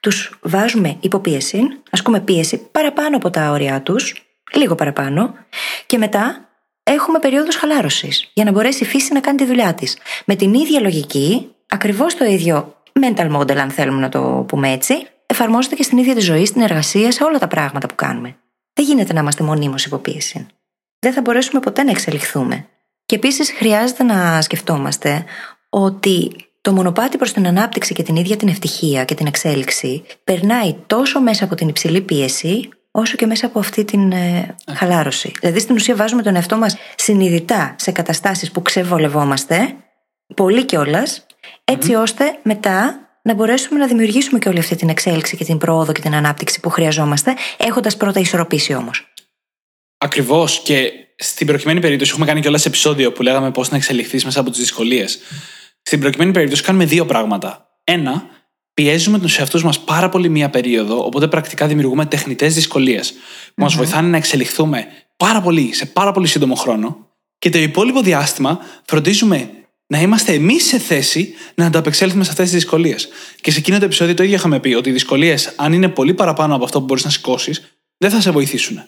[0.01, 4.15] τους βάζουμε υποπίεση, ασκούμε πίεση παραπάνω από τα όρια τους,
[4.55, 5.35] λίγο παραπάνω,
[5.87, 6.49] και μετά
[6.83, 9.99] έχουμε περίοδους χαλάρωσης για να μπορέσει η φύση να κάνει τη δουλειά της.
[10.25, 15.07] Με την ίδια λογική, ακριβώς το ίδιο mental model, αν θέλουμε να το πούμε έτσι,
[15.27, 18.37] εφαρμόζεται και στην ίδια τη ζωή, στην εργασία, σε όλα τα πράγματα που κάνουμε.
[18.73, 20.47] Δεν γίνεται να είμαστε μονίμως υποπίεση.
[21.05, 22.67] Δεν θα μπορέσουμε ποτέ να εξελιχθούμε.
[23.07, 25.25] Και επίσης χρειάζεται να σκεφτόμαστε
[25.69, 30.77] ότι το μονοπάτι προς την ανάπτυξη και την ίδια την ευτυχία και την εξέλιξη περνάει
[30.87, 35.33] τόσο μέσα από την υψηλή πίεση, όσο και μέσα από αυτή την ε, χαλάρωση.
[35.41, 39.75] Δηλαδή, στην ουσία, βάζουμε τον εαυτό μας συνειδητά σε καταστάσεις που ξεβολευόμαστε,
[40.35, 41.27] πολύ κιόλας,
[42.01, 46.01] ώστε μετά να μπορέσουμε να δημιουργήσουμε και όλη αυτή την εξέλιξη και την πρόοδο και
[46.01, 49.14] την ανάπτυξη που χρειαζόμαστε, έχοντας πρώτα ισορροπήσει όμως.
[50.05, 50.61] Ακριβώς.
[50.65, 54.51] Και στην προκειμένη περίπτωση, έχουμε κάνει κιόλα επεισόδιο που λέγαμε πώς να εξελιχθείς μέσα από
[54.51, 55.19] τις δυσκολίες.
[55.83, 57.79] Στην προκειμένη περίπτωση, κάνουμε δύο πράγματα.
[57.85, 58.27] Ένα,
[58.75, 63.13] πιέζουμε τους εαυτούς μας πάρα πολύ μία περίοδο, οπότε πρακτικά δημιουργούμε τεχνητές δυσκολίες
[63.55, 67.09] που μα βοηθάνε να εξελιχθούμε πάρα πολύ σε πάρα πολύ σύντομο χρόνο.
[67.39, 69.51] Και το υπόλοιπο διάστημα φροντίζουμε
[69.87, 73.09] να είμαστε εμείς σε θέση να ανταπεξέλθουμε σε αυτές τις δυσκολίες.
[73.41, 76.15] Και σε εκείνο το επεισόδιο το ίδιο είχαμε πει ότι οι δυσκολίες, αν είναι πολύ
[76.15, 78.85] παραπάνω από αυτό που μπορείς να σηκώσεις, δεν θα σε βοηθήσουν.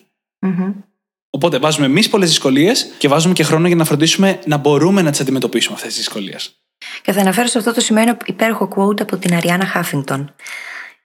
[1.37, 5.11] Οπότε βάζουμε εμείς πολλές δυσκολίες και βάζουμε και χρόνο για να φροντίσουμε να μπορούμε να
[5.11, 6.55] τις αντιμετωπίσουμε αυτές τις δυσκολίες.
[7.03, 10.35] Και θα αναφέρω σε αυτό το σημείο ένα υπέροχο quote από την Αριάννα Χάφινγκτον,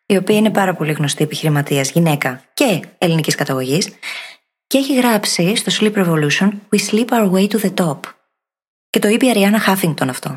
[0.05, 3.89] η οποία είναι πάρα πολύ γνωστή επιχειρηματίας, γυναίκα και ελληνικής καταγωγής,
[4.67, 7.99] και έχει γράψει στο Sleep Revolution We sleep our way to the top.
[8.89, 10.35] Και το είπε η Αριάννα Χάφινγκτον αυτό.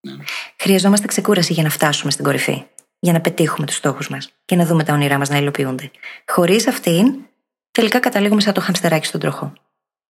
[0.00, 0.12] Ναι.
[0.58, 2.64] Χρειαζόμαστε ξεκούραση για να φτάσουμε στην κορυφή.
[2.98, 5.90] Για να πετύχουμε τους στόχους μας και να δούμε τα όνειρά μας να υλοποιούνται.
[6.26, 7.14] Χωρίς αυτήν,
[7.74, 9.52] τελικά καταλήγουμε σαν το χαμστεράκι στον τροχό.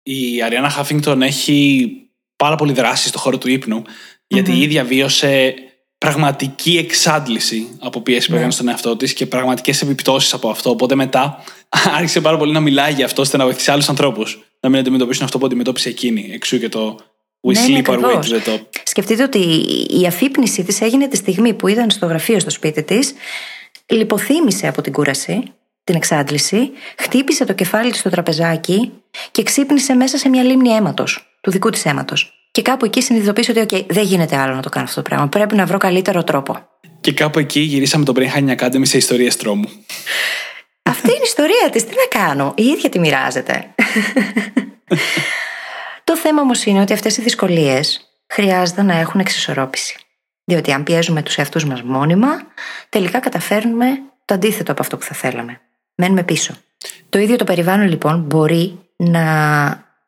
[0.03, 1.91] Η Αριάννα Χάφινγκτον έχει
[2.36, 3.82] πάρα πολύ δράση στον χώρο του ύπνου,
[4.27, 5.53] γιατί η ίδια βίωσε
[5.98, 8.38] πραγματική εξάντληση από πίεση που ναι.
[8.38, 10.69] έκανε στον εαυτό της και πραγματικές επιπτώσεις από αυτό.
[10.69, 11.43] Οπότε μετά
[11.97, 15.24] άρχισε πάρα πολύ να μιλάει για αυτό ώστε να βοηθήσει άλλους ανθρώπους να μην αντιμετωπίσουν
[15.24, 16.30] αυτό που αντιμετώπισε εκείνη.
[16.34, 17.00] Εξού και το
[17.47, 18.60] We ναι, sleep our way to the top.
[18.84, 19.39] Σκεφτείτε ότι
[20.02, 23.13] η αφύπνιση της έγινε τη στιγμή που ήταν στο γραφείο στο σπίτι της,
[23.86, 25.43] λιποθύμησε από την κούραση
[25.84, 28.91] την εξάντληση, χτύπησε το κεφάλι της στο τραπεζάκι
[29.32, 32.41] και ξύπνησε μέσα σε μια λίμνη αίματος, του δικού της αίματος.
[32.52, 35.28] Και κάπου εκεί συνειδητοποίησε ότι, OK, δεν γίνεται άλλο να το κάνω αυτό το πράγμα.
[35.28, 36.67] Πρέπει να βρω καλύτερο τρόπο.
[37.02, 39.70] Και κάπου εκεί γυρίσαμε το Brain Hacking Academy σε ιστορίες τρόμου.
[40.84, 41.86] Αυτή είναι η ιστορία της.
[41.86, 43.74] Τι να κάνω; Η ίδια τη μοιράζεται.
[46.04, 49.96] το θέμα όμως είναι ότι αυτές οι δυσκολίες χρειάζεται να έχουν εξισορρόπηση.
[50.44, 52.30] Διότι αν πιέζουμε τους εαυτούς μας μόνιμα,
[52.89, 53.86] τελικά καταφέρνουμε
[54.26, 55.62] το αντίθετο από αυτό που θα θέλαμε
[55.95, 56.54] μένουμε πίσω.
[57.10, 59.23] Το ίδιο το περιβάλλον λοιπόν μπορεί να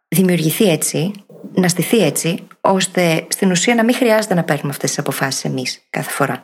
[0.08, 1.12] δημιουργηθεί έτσι,
[1.54, 5.80] να στηθεί έτσι, ώστε στην ουσία να μην χρειάζεται να παίρνουμε αυτές τις αποφάσεις εμείς
[5.89, 6.43] κάθε φορά.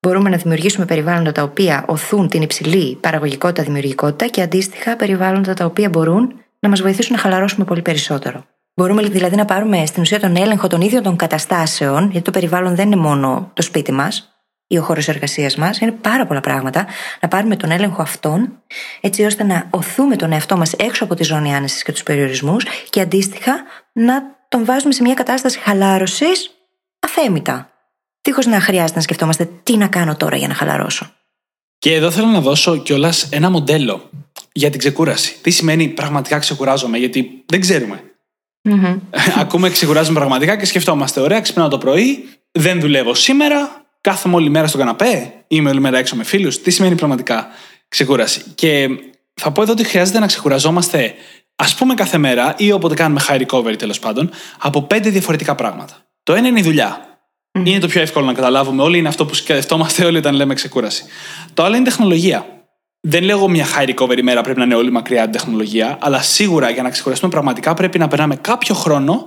[0.00, 5.64] Μπορούμε να δημιουργήσουμε περιβάλλοντα τα οποία οθούν την υψηλή παραγωγικότητα, δημιουργικότητα και αντίστοιχα περιβάλλοντα τα
[5.64, 8.44] οποία μπορούν να μας βοηθήσουν να χαλαρώσουμε πολύ περισσότερο.
[8.74, 12.74] Μπορούμε δηλαδή να πάρουμε στην ουσία τον έλεγχο των ίδιων των καταστάσεων, γιατί το περιβάλλον
[12.74, 14.37] δεν είναι μόνο το σπίτι μας,
[14.70, 16.86] ή ο χώρος εργασίας μας, είναι πάρα πολλά πράγματα.
[17.20, 18.62] Να πάρουμε τον έλεγχο αυτών,
[19.00, 22.64] έτσι ώστε να οθούμε τον εαυτό μας έξω από τη ζώνη άνεσης και τους περιορισμούς
[22.90, 26.50] και αντίστοιχα να τον βάζουμε σε μια κατάσταση χαλάρωσης
[26.98, 27.70] αθέμητα.
[28.22, 31.12] Τύχως να χρειάζεται να σκεφτόμαστε τι να κάνω τώρα για να χαλαρώσω.
[31.78, 34.10] Και εδώ θέλω να δώσω κιόλας ένα μοντέλο
[34.52, 35.36] για την ξεκούραση.
[35.42, 38.02] Τι σημαίνει πραγματικά ξεκουράζομαι, γιατί δεν ξέρουμε.
[38.68, 38.98] Mm-hmm.
[39.42, 44.66] Ακούμε ξεκουράζουμε πραγματικά και σκεφτόμαστε: Ωραία, ξυπνάω το πρωί, δεν δουλεύω σήμερα, κάθομαι όλη μέρα
[44.66, 47.48] στο καναπέ, είμαι όλη μέρα έξω με φίλους; Τι σημαίνει πραγματικά
[47.88, 48.88] ξεκούραση; Και
[49.34, 51.14] θα πω εδώ ότι χρειάζεται να ξεκουραζόμαστε,
[51.56, 55.94] ας πούμε, κάθε μέρα ή όποτε κάνουμε high recovery τέλος πάντων, από πέντε διαφορετικά πράγματα.
[56.22, 57.02] Το ένα είναι η δουλειά.
[57.64, 61.04] Είναι το πιο εύκολο να καταλάβουμε όλοι, είναι αυτό που σκεφτόμαστε όλοι όταν λέμε ξεκούραση.
[61.54, 62.46] Το άλλο είναι η τεχνολογία.
[63.00, 66.22] Δεν λέω μια high recovery μέρα πρέπει να είναι όλοι μακριά από την τεχνολογία, αλλά
[66.22, 69.26] σίγουρα για να ξεκουραστούμε πραγματικά πρέπει να περνάμε κάποιο χρόνο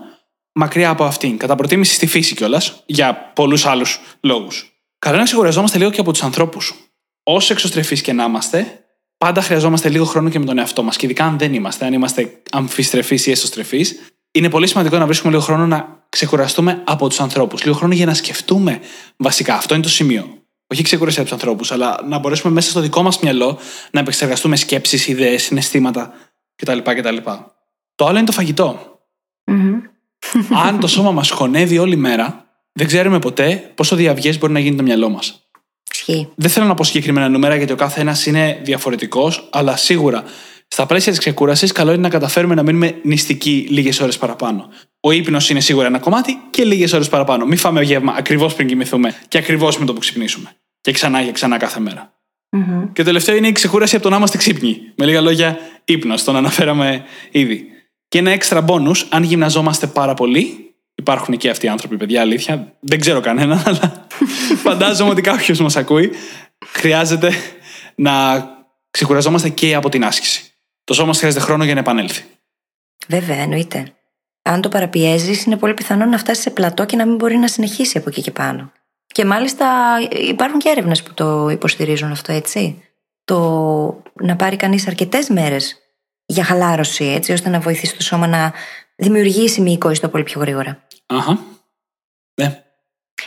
[0.54, 1.38] μακριά από αυτήν.
[1.38, 4.71] Κατά προτίμηση στη φύση κιόλας, για πολλούς άλλους λόγους.
[5.06, 6.74] Καλό να ξεκουραζόμαστε λίγο και από τους ανθρώπους.
[7.24, 8.86] Όσο εξωστρεφείς και να είμαστε,
[9.18, 10.96] πάντα χρειαζόμαστε λίγο χρόνο και με τον εαυτό μας.
[10.96, 14.00] Και ειδικά αν δεν είμαστε, αν είμαστε αμφιστρεφείς ή εσωστρεφείς,
[14.32, 17.64] είναι πολύ σημαντικό να βρίσκουμε λίγο χρόνο να ξεκουραστούμε από τους ανθρώπους.
[17.64, 18.80] Λίγο χρόνο για να σκεφτούμε
[19.18, 19.56] βασικά.
[19.56, 20.38] Αυτό είναι το σημείο.
[20.68, 23.60] Όχι ξεκουραστεί από τους ανθρώπους, αλλά να μπορέσουμε μέσα στο δικό μας μυαλό
[23.92, 26.14] να επεξεργαστούμε σκέψεις, ιδέες, συναισθήματα
[26.56, 26.78] κτλ.
[26.78, 27.18] κτλ.
[27.96, 29.00] Το άλλο είναι το φαγητο
[30.66, 34.76] Αν το σώμα μας χωνεύει όλη μέρα, δεν ξέρουμε ποτέ πόσο διαυγέ μπορεί να γίνει
[34.76, 35.48] το μυαλό μας.
[35.92, 36.30] Ισχύει.
[36.36, 40.24] Δεν θέλω να πω συγκεκριμένα νούμερα γιατί ο κάθε ένας είναι διαφορετικός, αλλά σίγουρα
[40.68, 44.70] στα πλαίσια της ξεκούρασης, καλό είναι να καταφέρουμε να μείνουμε νηστικοί λίγες ώρες παραπάνω.
[45.00, 47.46] Ο ύπνος είναι σίγουρα ένα κομμάτι και λίγες ώρες παραπάνω.
[47.46, 50.56] Μην φάμε γεύμα ακριβώς πριν κοιμηθούμε και ακριβώς με το που ξυπνήσουμε.
[50.82, 52.14] Και ξανά και ξανά κάθε μέρα.
[52.58, 52.84] Mm-hmm.
[52.94, 54.78] Και το τελευταίο είναι η ξεκούραση από το να είμαστε ξύπνοι.
[54.96, 57.66] Με λίγα λόγια, ύπνος, τον αναφέραμε ήδη.
[58.08, 60.71] Και ένα έξτρα μπόνου, αν γυμναζόμαστε πάρα πολύ,
[61.02, 62.74] υπάρχουν και αυτοί οι άνθρωποι, παιδιά, αλήθεια.
[62.80, 64.08] Δεν ξέρω κανένα, αλλά
[64.64, 66.12] φαντάζομαι ότι κάποιος μας ακούει.
[66.66, 67.32] Χρειάζεται
[67.96, 68.44] να
[68.92, 70.44] ξεκουραζόμαστε και από την άσκηση.
[70.84, 72.24] Το σώμα χρειάζεται χρόνο για να επανέλθει.
[73.08, 73.94] Βέβαια, εννοείται.
[74.42, 77.48] Αν το παραπιέζεις, είναι πολύ πιθανό να φτάσεις σε πλατό και να μην μπορεί να
[77.48, 78.72] συνεχίσει από εκεί και πάνω.
[79.08, 79.68] Και μάλιστα
[80.28, 82.84] υπάρχουν και έρευνες που το υποστηρίζουν αυτό, έτσι.
[83.24, 83.40] Το
[84.14, 85.78] να πάρει κανείς αρκετές μέρες
[86.26, 88.54] για χαλάρωση, έτσι ώστε να βοηθήσει το σώμα να
[89.02, 90.88] δημιουργήσει μυϊκό ιστό πολύ πιο γρήγορα.
[91.06, 91.40] Αχα.
[92.42, 92.64] Ναι.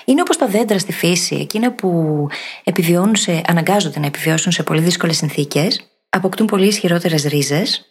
[0.04, 2.26] Είναι όπως τα δέντρα στη φύση, εκείνα που
[2.64, 7.84] επιβιώνουν σε, αναγκάζονται να επιβιώσουν σε πολύ δύσκολες συνθήκες, αποκτούν πολύ ισχυρότερες ρίζες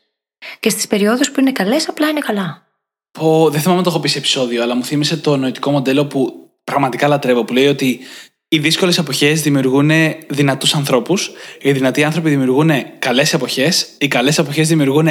[0.59, 2.67] και στις περιόδους που είναι καλές, απλά είναι καλά.
[3.11, 6.05] Πω, δεν θυμάμαι αν το έχω πει σε επεισόδιο, αλλά μου θύμισε το νοητικό μοντέλο
[6.05, 7.99] που πραγματικά λατρεύω, που λέει ότι
[8.47, 9.91] οι δύσκολες εποχές δημιουργούν
[10.27, 15.07] δυνατούς ανθρώπους, οι δυνατοί άνθρωποι δημιουργούν καλές εποχές, οι καλές εποχές δημιουργούν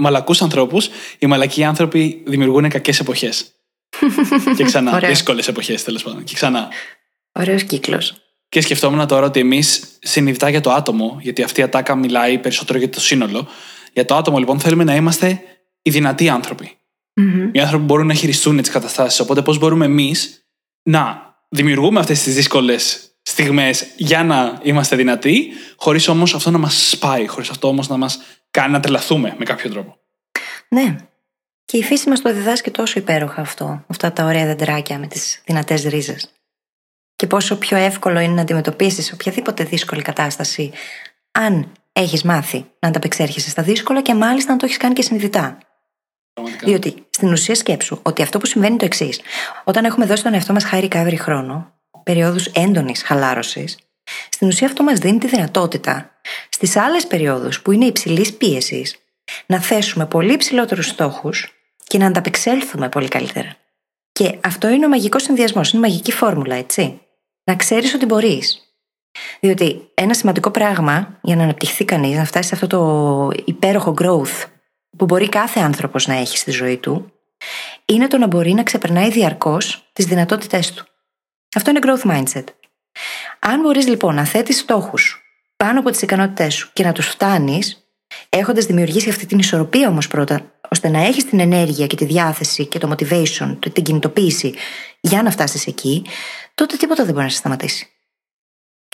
[0.00, 3.50] μαλακούς ανθρώπους, οι μαλακοί άνθρωποι δημιουργούν κακές εποχές.
[4.56, 4.98] και ξανά.
[4.98, 6.24] Δύσκολες εποχές, τέλος πάντων.
[6.24, 6.68] Και ξανά.
[7.32, 8.14] Ωραίος κύκλος.
[8.48, 12.78] Και σκεφτόμουν τώρα ότι εμείς συνειδητά για το άτομο, γιατί αυτή η ατάκα μιλάει περισσότερο
[12.78, 13.48] για το σύνολο.
[13.92, 15.40] Για το άτομο, λοιπόν, θέλουμε να είμαστε
[15.82, 16.76] οι δυνατοί άνθρωποι.
[17.20, 17.48] Mm-hmm.
[17.52, 19.20] Οι άνθρωποι που μπορούν να χειριστούν τις καταστάσεις.
[19.20, 20.44] Οπότε, πώς μπορούμε εμείς
[20.82, 26.88] να δημιουργούμε αυτές τις δύσκολες στιγμές για να είμαστε δυνατοί, χωρίς όμως αυτό να μας
[26.90, 28.18] σπάει, χωρίς αυτό όμως να μας
[28.50, 29.96] κάνει να τρελαθούμε με κάποιο τρόπο.
[30.68, 30.96] Ναι.
[31.64, 35.42] Και η φύση μας το διδάσκει τόσο υπέροχα αυτό, αυτά τα ωραία δεντράκια με τις
[35.44, 36.30] δυνατές ρίζες.
[37.16, 40.72] Και πόσο πιο εύκολο είναι να αντιμετωπίσεις οποιαδήποτε δύσκολη κατάσταση,
[41.32, 45.58] αν έχεις μάθει να ανταπεξέρχεσαι στα δύσκολα και μάλιστα να το έχεις κάνει και συνειδητά.
[46.32, 46.66] Πραγματικά.
[46.66, 49.20] Διότι στην ουσία σκέψου ότι αυτό που συμβαίνει είναι το εξής.
[49.64, 53.78] Όταν έχουμε δώσει τον εαυτό μας high recovery χρόνο, περιόδου έντονης χαλάρωσης,
[54.30, 56.10] στην ουσία αυτό μας δίνει τη δυνατότητα
[56.48, 58.96] στις άλλες περιόδους που είναι υψηλής πίεσης
[59.46, 61.54] να θέσουμε πολύ υψηλότερους στόχους
[61.86, 63.56] και να ανταπεξέλθουμε πολύ καλύτερα.
[64.12, 67.00] Και αυτό είναι ο μαγικός συνδυασμός, είναι η μαγική φόρμουλα, έτσι.
[67.44, 68.64] Να ξέρεις ότι μπορείς.
[69.40, 74.44] Διότι ένα σημαντικό πράγμα για να αναπτυχθεί κανείς, να φτάσει σε αυτό το υπέροχο growth
[74.96, 77.12] που μπορεί κάθε άνθρωπος να έχει στη ζωή του,
[77.84, 80.84] είναι το να μπορεί να ξεπερνάει διαρκώς τις δυνατότητές του.
[81.56, 82.44] Αυτό είναι growth mindset.
[83.40, 85.22] Αν μπορείς λοιπόν να θέτεις στόχους
[85.56, 87.84] πάνω από τις ικανότητές σου και να τους φτάνεις,
[88.28, 92.66] έχοντας δημιουργήσει αυτή την ισορροπία όμως πρώτα, ώστε να έχεις την ενέργεια και τη διάθεση
[92.66, 94.54] και το motivation, την κινητοποίηση
[95.00, 96.04] για να φτάσεις εκεί,
[96.54, 97.88] τότε τίποτα δεν μπορεί να σε σταματήσει.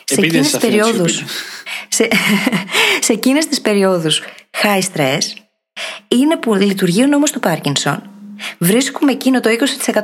[0.04, 1.08] Σε εκείνες τις περιόδου.
[1.88, 2.08] Σε,
[3.00, 4.22] σε εκείνες τις περιόδους
[4.62, 5.22] high stress,
[6.08, 8.10] είναι που λειτουργεί ο νόμος του Πάρκινσον.
[8.58, 9.50] Βρίσκουμε εκείνο το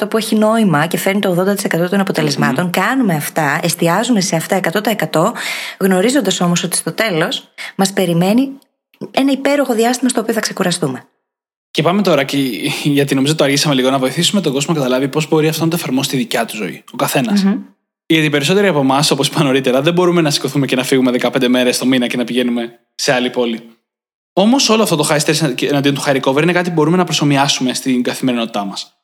[0.01, 4.61] 20% που έχει νόημα και φέρνει το 80% των αποτελεσματων Κάνουμε αυτά, εστιάζουμε σε αυτά
[5.11, 5.33] 100%,
[5.79, 8.53] γνωρίζοντας όμως ότι στο τέλος μας περιμένει
[9.11, 11.05] ένα υπέροχο διάστημα στο οποίο θα ξεκουραστούμε.
[11.71, 12.37] Και πάμε τώρα, και,
[12.83, 15.71] γιατί νομίζω το αργήσαμε λίγο, να βοηθήσουμε τον κόσμο να καταλάβει πώς μπορεί αυτό να
[15.71, 16.85] το εφαρμόσει στη δικιά του ζωή.
[16.93, 17.59] Ο καθενα Mm-hmm.
[18.07, 21.13] Γιατί οι περισσότεροι από εμάς, όπως είπα νωρίτερα, δεν μπορούμε να σηκωθούμε και να φύγουμε
[21.21, 23.61] 15 μέρες το μήνα και να πηγαίνουμε σε άλλη πόλη.
[24.33, 27.05] Όμως όλο αυτό το high stress εναντίον του high recovery είναι κάτι που μπορούμε να
[27.05, 28.97] προσωμιάσουμε στην καθημερινότητά μας.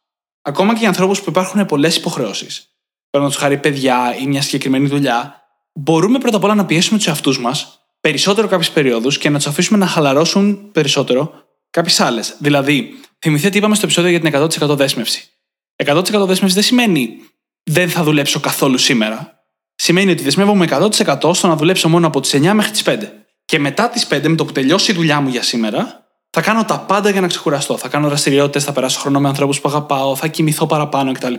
[0.43, 2.69] Ακόμα και για ανθρώπους που υπάρχουν πολλές υποχρεώσεις,
[3.11, 7.07] παίρνοντας τους χάρη παιδιά ή μια συγκεκριμένη δουλειά, μπορούμε πρώτα απ' όλα να πιέσουμε τους
[7.07, 11.33] εαυτούς μας περισσότερο κάποιες περιόδους και να τους αφήσουμε να χαλαρώσουν περισσότερο
[11.71, 12.37] κάποιες άλλες.
[12.39, 15.31] Δηλαδή, θυμηθείτε τι είπαμε στο επεισόδιο για την 100% δέσμευση.
[15.77, 17.17] 100% δέσμευση δεν σημαίνει
[17.63, 19.43] δεν θα δουλέψω καθόλου σήμερα.
[19.75, 23.18] Σημαίνει ότι δεσμεύομαι 100% στο να δουλέψω μόνο από τις 9 μέχρι τις 5.
[23.49, 26.65] Και μετά τις 5, με το που τελειώσει η δουλειά μου για σήμερα, θα κάνω
[26.65, 27.77] τα πάντα για να ξεκουραστώ.
[27.77, 31.35] Θα κάνω δραστηριότητες, θα περάσω χρόνο με ανθρώπους που αγαπάω, θα κοιμηθώ παραπάνω κτλ.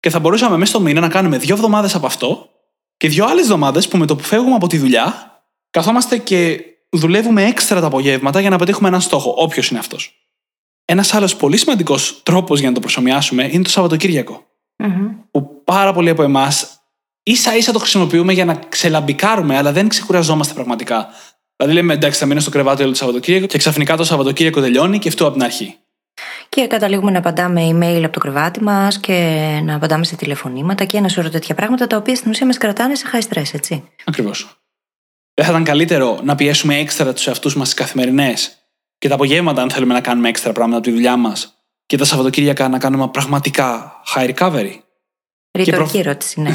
[0.00, 2.48] Και θα μπορούσαμε μέσα στο μήνα να κάνουμε δύο εβδομάδες από αυτό
[2.96, 5.32] και δύο άλλες εβδομάδες που με το που φεύγουμε από τη δουλειά,
[5.70, 10.28] καθόμαστε και δουλεύουμε έξτρα τα απογεύματα για να πετύχουμε έναν στόχο, όποιος είναι αυτός.
[10.84, 14.46] Ένας άλλος πολύ σημαντικός τρόπος για να το προσωμιάσουμε είναι το Σαββατοκύριακο.
[14.82, 15.10] Mm-hmm.
[15.30, 16.77] Που πάρα πολλοί από εμάς
[17.30, 21.08] ίσα ίσα το χρησιμοποιούμε για να ξελαμπικάρουμε, αλλά δεν ξεκουραζόμαστε πραγματικά.
[21.56, 24.98] Δηλαδή λέμε εντάξει, θα μείνω στο κρεβάτι όλο το Σαββατοκύριακο και ξαφνικά το Σαββατοκύριακο τελειώνει
[24.98, 25.76] και αυτό από την αρχή.
[26.48, 29.12] Και καταλήγουμε να απαντάμε email από το κρεβάτι μας και
[29.64, 32.94] να απαντάμε σε τηλεφωνήματα και ένα σωρό τέτοια πράγματα τα οποία στην ουσία μας κρατάνε
[32.94, 33.88] σε high stress, έτσι.
[34.04, 34.58] Ακριβώς.
[35.34, 38.56] Δεν θα ήταν καλύτερο να πιέσουμε έξτρα τους εαυτούς μας στις καθημερινές
[38.98, 41.54] και τα απογεύματα, αν θέλουμε να κάνουμε έξτρα πράγματα από τη δουλειά μας
[41.86, 44.72] και τα Σαββατοκύριακα να κάνουμε πραγματικά high recovery;
[45.52, 46.52] Ρητορική ερώτηση, ναι.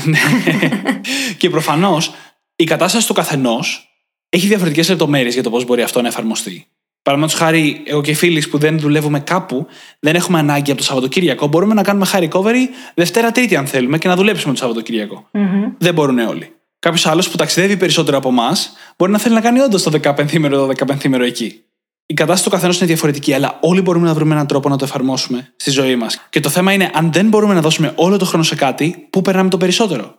[1.38, 2.13] και προφανώς
[2.56, 3.88] η κατάσταση του καθενός
[4.29, 6.67] έχει διαφορετικές λεπτομέρειες για το πώς μπορεί αυτό να εφαρμοστεί.
[7.01, 9.67] Παραδείγματος χάρη, εγώ και οι φίλοι που δεν δουλεύουμε κάπου,
[9.99, 11.47] δεν έχουμε ανάγκη από το Σαββατοκύριακο.
[11.47, 15.29] Μπορούμε να κάνουμε high recovery Δευτέρα-Τρίτη, αν θέλουμε, και να δουλέψουμε το σαββατοκυριακο
[15.77, 16.56] Δεν μπορούν όλοι.
[16.79, 20.49] Κάποιος άλλος που ταξιδεύει περισσότερο από εμάς μπορεί να θέλει να κάνει όντως το 15ήμερο,
[20.49, 21.63] το 15ήμερο εκεί.
[22.06, 24.86] Η κατάσταση του καθενός είναι διαφορετική, αλλά όλοι μπορούμε να βρούμε έναν τρόπο να το
[24.86, 26.28] εφαρμόσουμε στη ζωή μας.
[26.30, 29.22] Και το θέμα είναι, αν δεν μπορούμε να δώσουμε όλο το χρόνο σε κάτι, πού
[29.22, 30.16] περνάμε το περισσότερο.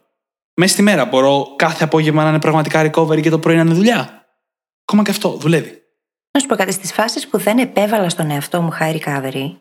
[0.54, 3.74] Μέσα στη μέρα μπορώ κάθε απόγευμα να είναι πραγματικά recovery και το πρωί να είναι
[3.74, 4.26] δουλειά.
[4.82, 5.82] Ακόμα και αυτό δουλεύει.
[6.30, 9.56] Να σου πω κάτι, στις φάσεις που δεν επέβαλα στον εαυτό μου high recovery,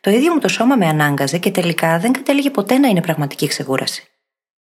[0.00, 3.46] το ίδιο μου το σώμα με ανάγκαζε και τελικά δεν κατέληγε ποτέ να είναι πραγματική
[3.46, 4.08] ξεκούραση.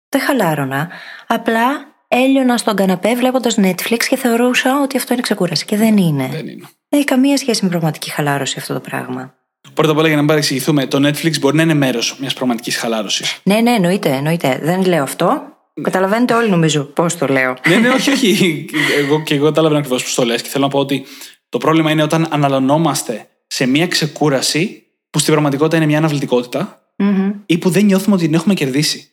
[0.09, 0.89] Δεν χαλάρωνα,
[1.27, 5.65] απλά έλειωνα στον καναπέ βλέποντας Netflix και θεωρούσα ότι αυτό είναι ξεκούραση.
[5.65, 6.27] Και δεν είναι.
[6.27, 6.69] Δεν είναι.
[6.89, 9.35] Δεν έχει καμία σχέση με πραγματική χαλάρωση αυτό το πράγμα.
[9.73, 12.77] Πρώτα απ' όλα, για να μην παρεξηγηθούμε, το Netflix μπορεί να είναι μέρος μιας πραγματικής
[12.77, 13.39] χαλάρωσης.
[13.43, 14.59] Ναι, ναι, εννοείται, εννοείται.
[14.63, 15.41] Δεν λέω αυτό.
[15.81, 17.55] Καταλαβαίνετε όλοι, νομίζω, πώς το λέω.
[17.67, 18.65] ναι, ναι, όχι, όχι.
[18.97, 21.05] Εγώ και εγώ καταλαβαίνω ακριβώς πώς το λες και θέλω να πω ότι
[21.49, 26.81] το πρόβλημα είναι όταν αναλωνόμαστε σε μια ξεκούραση που στην πραγματικότητα είναι μια αναβλητικοτητα
[27.45, 29.11] ή που δεν νιώθουμε ότι την έχουμε κερδίσει.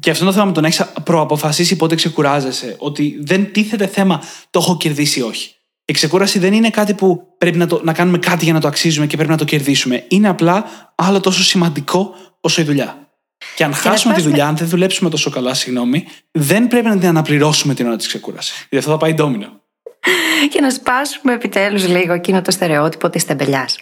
[0.00, 2.76] Και αυτό είναι το θέμα με το να έχεις προαποφασίσει πότε ξεκουράζεσαι.
[2.78, 5.54] Ότι δεν τίθεται θέμα το έχω κερδίσει ή όχι.
[5.90, 8.68] Η ξεκούραση δεν είναι κάτι που πρέπει να, το, να κάνουμε κάτι για να το
[8.68, 10.04] αξίζουμε και πρέπει να το κερδίσουμε.
[10.08, 13.12] Είναι απλά άλλο τόσο σημαντικό όσο η δουλειά.
[13.54, 17.08] Και αν χάσουμε τη δουλειά, αν δεν δουλέψουμε τόσο καλά, συγγνώμη, δεν πρέπει να την
[17.08, 18.56] αναπληρώσουμε την ώρα της ξεκούρασης.
[18.56, 19.62] Γιατί αυτό θα πάει ντόμινο.
[20.52, 23.78] και να σπάσουμε επιτέλους λίγο εκείνο το στερεότυπο της τεμπελιάς.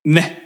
[0.00, 0.38] Ναι.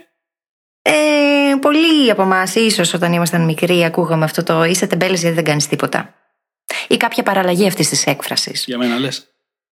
[0.81, 5.43] Ε, πολλοί από εμάς, ίσως όταν ήμασταν μικροί, ακούγαμε αυτό το είσαι τεμπέλε γιατί δεν
[5.43, 6.13] κάνεις τίποτα.
[6.87, 8.63] Ή κάποια παραλλαγή αυτής της έκφρασης.
[8.67, 9.25] Για μένα λες.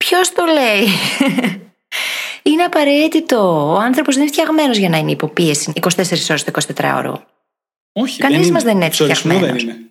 [0.06, 0.88] Ποιος το λέει;
[2.52, 3.72] είναι απαραίτητο.
[3.74, 5.88] Ο άνθρωπος δεν είναι φτιαγμένος για να είναι υποπίεση 24
[6.30, 7.16] ώρες το 24ωρο.
[7.94, 9.64] Όχι, Κανείς μας δεν είναι Εξορισμού φτιαγμένος.
[9.64, 9.84] δεν είναι.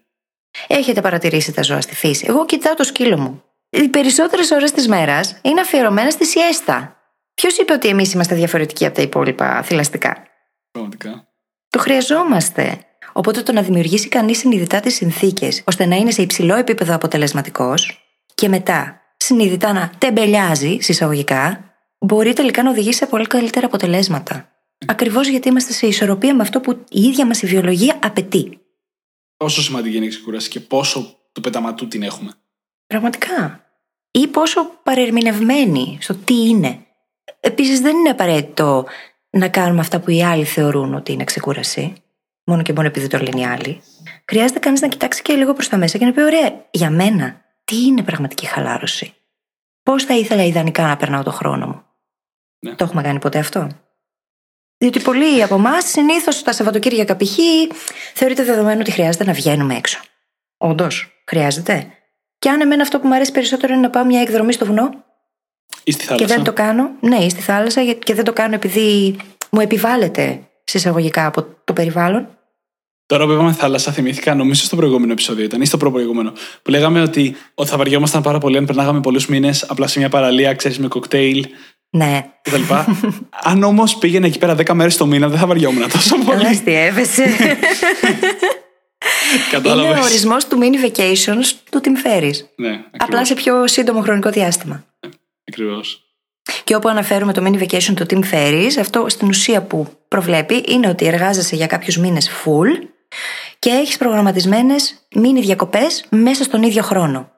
[0.66, 2.27] Έχετε παρατηρήσει τα ζώα στη φύση.
[2.29, 3.42] Εγώ κοιτάω το σκύλο μου.
[3.71, 6.97] Οι περισσότερες ώρες της μέρας είναι αφιερωμένε στη σιέστα.
[7.35, 10.23] Ποιος είπε ότι εμείς είμαστε διαφορετικοί από τα υπόλοιπα θηλαστικά;
[10.71, 11.29] Πραγματικά.
[11.71, 12.79] Το χρειαζόμαστε.
[13.12, 18.05] Οπότε το να δημιουργήσει κανείς συνειδητά τις συνθήκες ώστε να είναι σε υψηλό επίπεδο αποτελεσματικός
[18.35, 24.53] και μετά συνειδητά να τεμπελιάζει, συσσαγωγικά, μπορεί τελικά να οδηγήσει σε πολύ καλύτερα αποτελέσματα.
[24.87, 28.61] Ακριβώς γιατί είμαστε σε ισορροπία με αυτό που η ίδια μας η βιολογία απαιτεί.
[29.37, 32.33] Πόσο σημαντική είναι η ξεκούραση και πόσο του πεταματού την έχουμε.
[32.87, 33.64] Πραγματικά.
[34.11, 36.87] Ή πόσο παρερμηνευμένη στο τι είναι.
[37.41, 38.87] Επίσης, δεν είναι απαραίτητο
[39.31, 41.93] να κάνουμε αυτά που οι άλλοι θεωρούν ότι είναι ξεκούραση.
[42.45, 43.81] Μόνο και μόνο επειδή το λένε οι άλλοι.
[44.25, 47.41] Χρειάζεται κανείς να κοιτάξει και λίγο προς τα μέσα και να πει: Ωραία, για μένα,
[47.64, 49.14] τι είναι πραγματική χαλάρωση;
[49.88, 51.83] Πώς θα ήθελα ιδανικά να περνάω το χρόνο μου;
[52.59, 52.74] Ναι.
[52.74, 53.68] Το έχουμε κάνει ποτέ αυτό;
[54.79, 57.38] Διότι πολλοί από εμάς συνήθως τα Σαββατοκύριακα π.χ.
[58.14, 60.01] θεωρείται δεδομένο ότι χρειάζεται να βγαίνουμε έξω.
[60.57, 61.90] Όντως, χρειάζεται.
[62.38, 65.05] Και αν εμένα αυτό που μου αρέσει περισσότερο είναι να πάω μια εκδρομή στο βουνό
[65.85, 66.35] Ή στη και θάλασσα.
[66.35, 69.16] δεν το κάνω, ναι, ή στη θάλασσα γιατί- και δεν το κάνω επειδή
[69.51, 72.38] μου επιβάλλεται συσσαγωγικά από το περιβάλλον.
[73.09, 76.33] Τώρα που είπαμε θάλασσα, θυμήθηκα νομίζω στο προηγούμενο επεισόδιο ήταν ή στο προπροηγούμενο.
[76.62, 80.09] Που λέγαμε ότι, ότι θα βαριόμασταν πάρα πολύ αν περνάγαμε πολλούς μήνες απλά σε μια
[80.09, 81.47] παραλία, ξέρεις, με κοκτέιλ
[81.90, 82.25] Ναι.
[82.42, 82.75] κτλ.
[83.42, 86.47] αν όμως πήγαινε εκεί πέρα 10 μέρες το μήνα, δεν θα βαριόμουν τόσο Δεν πολύ.
[86.47, 87.23] αστείευεσαι.
[87.23, 87.57] Είναι
[89.49, 90.01] ο Κατάλαβε.
[90.01, 92.35] ορισμός του mini vacations του τι φέρει.
[92.57, 94.85] Ναι, Απλά σε πιο σύντομο χρονικό διάστημα.
[95.49, 96.03] Ακριβώς.
[96.64, 100.88] Και όπου αναφέρουμε το mini vacation του Tim Ferriss, αυτό στην ουσία που προβλέπει είναι
[100.88, 102.87] ότι εργάζεσαι για κάποιους μήνες full
[103.59, 107.31] και έχεις προγραμματισμένες mini διακοπές μέσα στον ίδιο χρόνο.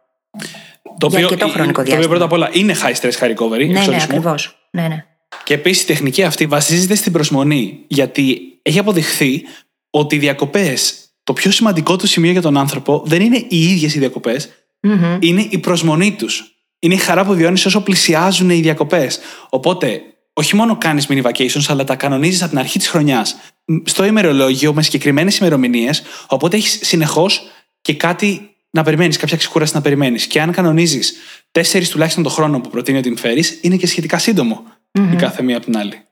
[0.99, 2.09] Το Για αρκετό χρονικό το οποίο διάστημα.
[2.09, 3.49] πρώτα απ' όλα είναι high stress, high recovery.
[3.51, 4.03] Ναι, ναι, εξορισμού.
[4.03, 4.69] ακριβώς.
[4.71, 5.05] Ναι, ναι.
[5.45, 7.85] Και επίσης η τεχνική αυτή βασίζεται στην προσμονή.
[7.87, 9.43] Γιατί έχει αποδειχθεί
[9.91, 13.95] ότι οι διακοπές, το πιο σημαντικό του σημείο για τον άνθρωπο δεν είναι οι ίδιες
[13.95, 14.49] οι διακοπές,
[14.83, 15.17] Μμμ.
[15.21, 16.45] είναι η προσμονή τους.
[16.79, 19.19] Είναι η χαρά που βιώνεις όσο πλησιάζουν οι διακοπές.
[19.49, 20.01] Οπότε,
[20.33, 23.37] όχι μόνο κάνεις mini vacations, αλλά τα κανονίζεις από την αρχή της χρονιάς
[23.85, 26.03] στο ημερολόγιο με συγκεκριμένες ημερομηνίες.
[26.27, 27.43] Οπότε έχεις συνεχώς
[27.81, 30.27] και κάτι να περιμένεις, κάποια ξεκούραση να περιμένεις.
[30.27, 31.15] Και αν κανονίζεις
[31.51, 34.65] τέσσερις τουλάχιστον το χρόνο που προτείνει ότι φέρεις, είναι και σχετικά σύντομο
[35.13, 36.05] η κάθε μία από την άλλη.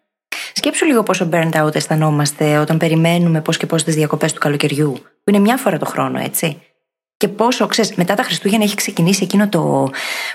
[0.52, 4.92] Σκέψου λίγο πόσο burnt out αισθανόμαστε όταν περιμένουμε πώς και πώς τις διακοπές του καλοκαιριού,
[4.92, 6.62] που είναι μια φορά το χρόνο, έτσι.
[7.18, 9.90] Και πόσο, ξέρεις, μετά τα Χριστούγεννα έχει ξεκινήσει εκείνο το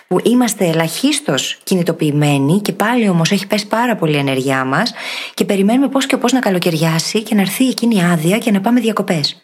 [0.08, 4.93] που είμαστε ελαχίστως κινητοποιημένοι και πάλι όμως έχει πέσει πάρα πολύ η ενέργειά μας
[5.34, 8.62] και περιμένουμε πώς και πώς να καλοκαιριάσει και να έρθει εκείνη η άδεια και να
[8.62, 9.38] πάμε διακοπές.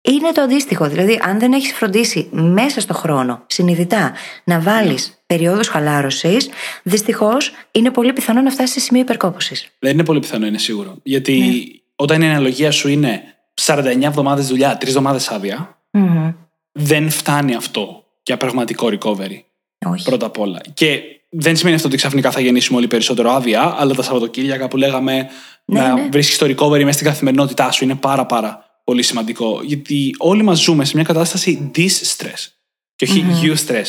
[0.00, 0.88] Είναι το αντίστοιχο.
[0.88, 4.12] Δηλαδή, αν δεν έχεις φροντίσει μέσα στο χρόνο συνειδητά
[4.44, 6.48] να βάλεις περιόδου χαλάρωσης,
[6.82, 9.66] δυστυχώς είναι πολύ πιθανό να φτάσεις σε σημείο υπερκόπωσης.
[9.78, 10.96] Δεν είναι πολύ πιθανό, είναι σίγουρο.
[11.02, 11.80] Γιατί Ναι.
[11.96, 13.22] όταν η αναλογία σου είναι
[13.54, 16.32] 49 εβδομάδες δουλειά, 3 εβδομάδες άδεια, Μμμ.
[16.72, 19.40] Δεν φτάνει αυτό για πραγματικό recovery.
[19.86, 20.04] Όχι.
[20.04, 20.60] Πρώτα απ' όλα.
[20.74, 24.76] Και δεν σημαίνει αυτό ότι ξαφνικά θα γεννήσουμε όλοι περισσότερο άδεια, αλλά τα Σαββατοκύριακα που
[24.76, 25.28] λέγαμε
[25.64, 26.08] Ναι, να ναι.
[26.12, 29.60] βρίσκεις το recovery μέσα στην καθημερινότητά σου είναι πάρα πάρα πολύ σημαντικό.
[29.62, 32.48] Γιατί όλοι μας ζούμε σε μια κατάσταση dis-stress
[32.96, 33.86] και όχι you-stress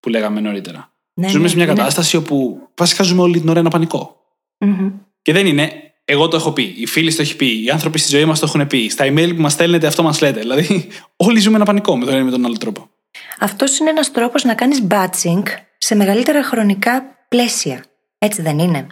[0.00, 0.92] που λέγαμε νωρίτερα.
[1.14, 1.72] Ναι, ζούμε ναι, σε μια ναι.
[1.74, 4.16] κατάσταση όπου βασικά ζούμε όλη την ώρα ένα πανικό.
[4.58, 4.90] Μμμ.
[5.22, 8.10] Και δεν είναι, εγώ το έχω πει, οι φίλοι το έχει πει, οι άνθρωποι στη
[8.10, 10.40] ζωή μας το έχουν πει, στα email που μας στέλνετε αυτό μας λέτε.
[10.40, 10.88] Δηλαδή,
[11.26, 12.90] όλοι ζούμε ένα πανικό με τον ένα ή με τον άλλο τρόπο.
[13.38, 15.42] Αυτός είναι ένας τρόπος να κάνεις batching
[15.78, 17.84] σε μεγαλύτερα χρονικά πλαίσια.
[18.18, 18.86] Έτσι δεν είναι;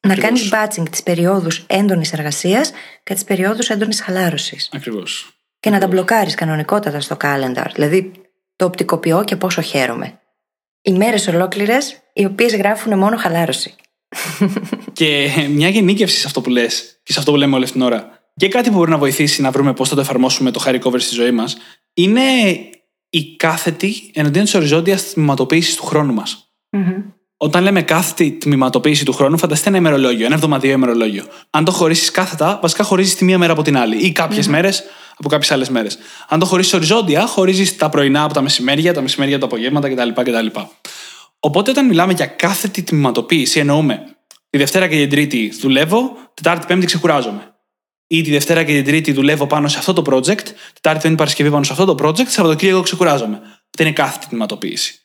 [0.00, 0.48] Να Ακριβώς.
[0.48, 4.68] κάνεις batching τις περιόδους έντονης εργασίας και τις περιόδους έντονης χαλάρωσης.
[4.72, 5.30] Ακριβώς.
[5.60, 7.66] Και να τα μπλοκάρεις κανονικότατα στο calendar.
[7.74, 8.12] Δηλαδή,
[8.56, 10.20] το οπτικοποιώ και πόσο χαίρομαι.
[10.82, 13.74] Ημέρε ολόκληρες, οι οποίες γράφουν μόνο χαλάρωση.
[14.92, 18.08] Και μια γενίκευση σε αυτό που λες και σε αυτό που λέμε όλη την ώρα.
[18.36, 21.00] Και κάτι που μπορεί να βοηθήσει να βρούμε πώς θα το εφαρμόσουμε το high recovery
[21.00, 21.56] στη ζωή μας,
[21.94, 22.20] είναι
[23.10, 26.52] η κάθετη εναντίον της οριζόντιας τμηματοποίησης του χρόνου μας.
[27.36, 31.24] Όταν λέμε κάθετη τμηματοποίηση του χρόνου, φανταστείτε ένα ημερολόγιο, ένα εβδομαδιαίο ημερολόγιο.
[31.50, 34.84] Αν το χωρίσεις κάθετα, βασικά χωρίζεις τη μία μέρα από την άλλη ή κάποιες μέρες
[35.20, 35.98] από κάποιες άλλες μέρες.
[36.28, 39.88] Αν το χωρίσεις οριζόντια, χωρίζεις τα πρωινά από τα μεσημέρια, τα μεσημέρια από τα απογεύματα
[39.88, 40.22] κτλ.
[40.22, 40.46] κτλ.
[41.40, 44.16] Οπότε όταν μιλάμε για κάθετη τμηματοποίηση, εννοούμε
[44.50, 47.54] τη Δευτέρα και την Τρίτη δουλεύω, Τετάρτη Πέμπτη ξεκουράζομαι.
[48.06, 51.50] Ή τη Δευτέρα και την Τρίτη δουλεύω πάνω σε αυτό το project, Τετάρτη Πέμπτη Παρασκευή
[51.50, 53.36] πάνω σε αυτό το project, Σαββατοκύριακο ξεκουράζομαι.
[53.42, 55.00] Αυτή είναι κάθετη τμηματοποίηση.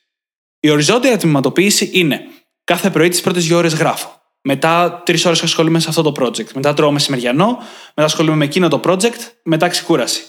[0.60, 2.22] Η οριζόντια τμηματοποίηση είναι
[2.64, 4.22] κάθε πρωί τις πρώτες δύο ώρες γράφω.
[4.42, 6.52] Μετά τρεις ώρες ασχολούμαι σε αυτό το project.
[6.54, 7.58] Μετά τρώω μεσημεριανό,
[7.96, 10.24] μετά ασχολούμαι με εκείνο το project, μετά ξεκούραση.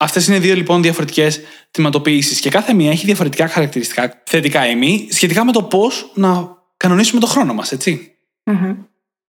[0.00, 5.08] Αυτές είναι δύο λοιπόν διαφορετικές τμηματοποιήσει και κάθε μία έχει διαφορετικά χαρακτηριστικά, θετικά ή μη,
[5.10, 8.12] σχετικά με το πώς να κανονίσουμε το χρόνο μας, έτσι.
[8.44, 8.76] Μμμ.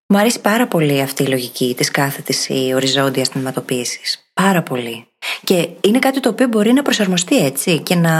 [0.07, 3.99] Μου αρέσει πάρα πολύ αυτή η λογική της κάθετης ή οριζόντιας τμηματοποίηση.
[4.33, 5.05] Πάρα πολύ.
[5.43, 8.11] Και είναι κάτι το οποίο μπορεί να προσαρμοστεί έτσι και να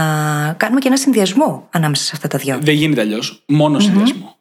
[0.58, 2.60] κάνουμε και ένα συνδυασμό ανάμεσα σε αυτά τα δυο.
[2.62, 3.44] Δεν γίνεται αλλιώς.
[3.48, 4.38] Μόνο συνδυασμό.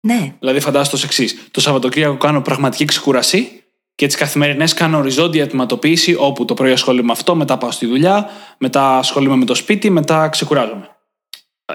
[0.00, 0.34] Ναι.
[0.38, 1.48] Δηλαδή, φαντάζομαι το εξής.
[1.50, 3.61] Το Σαββατοκύριακο κάνω πραγματική ξεκούραση
[3.94, 7.86] και τις καθημερινές κάνω οριζόντια τμηματοποίηση, όπου το πρωί ασχολούμαι με αυτό, μετά πάω στη
[7.86, 10.96] δουλειά, μετά ασχολούμαι με το σπίτι, μετά ξεκουράζομαι.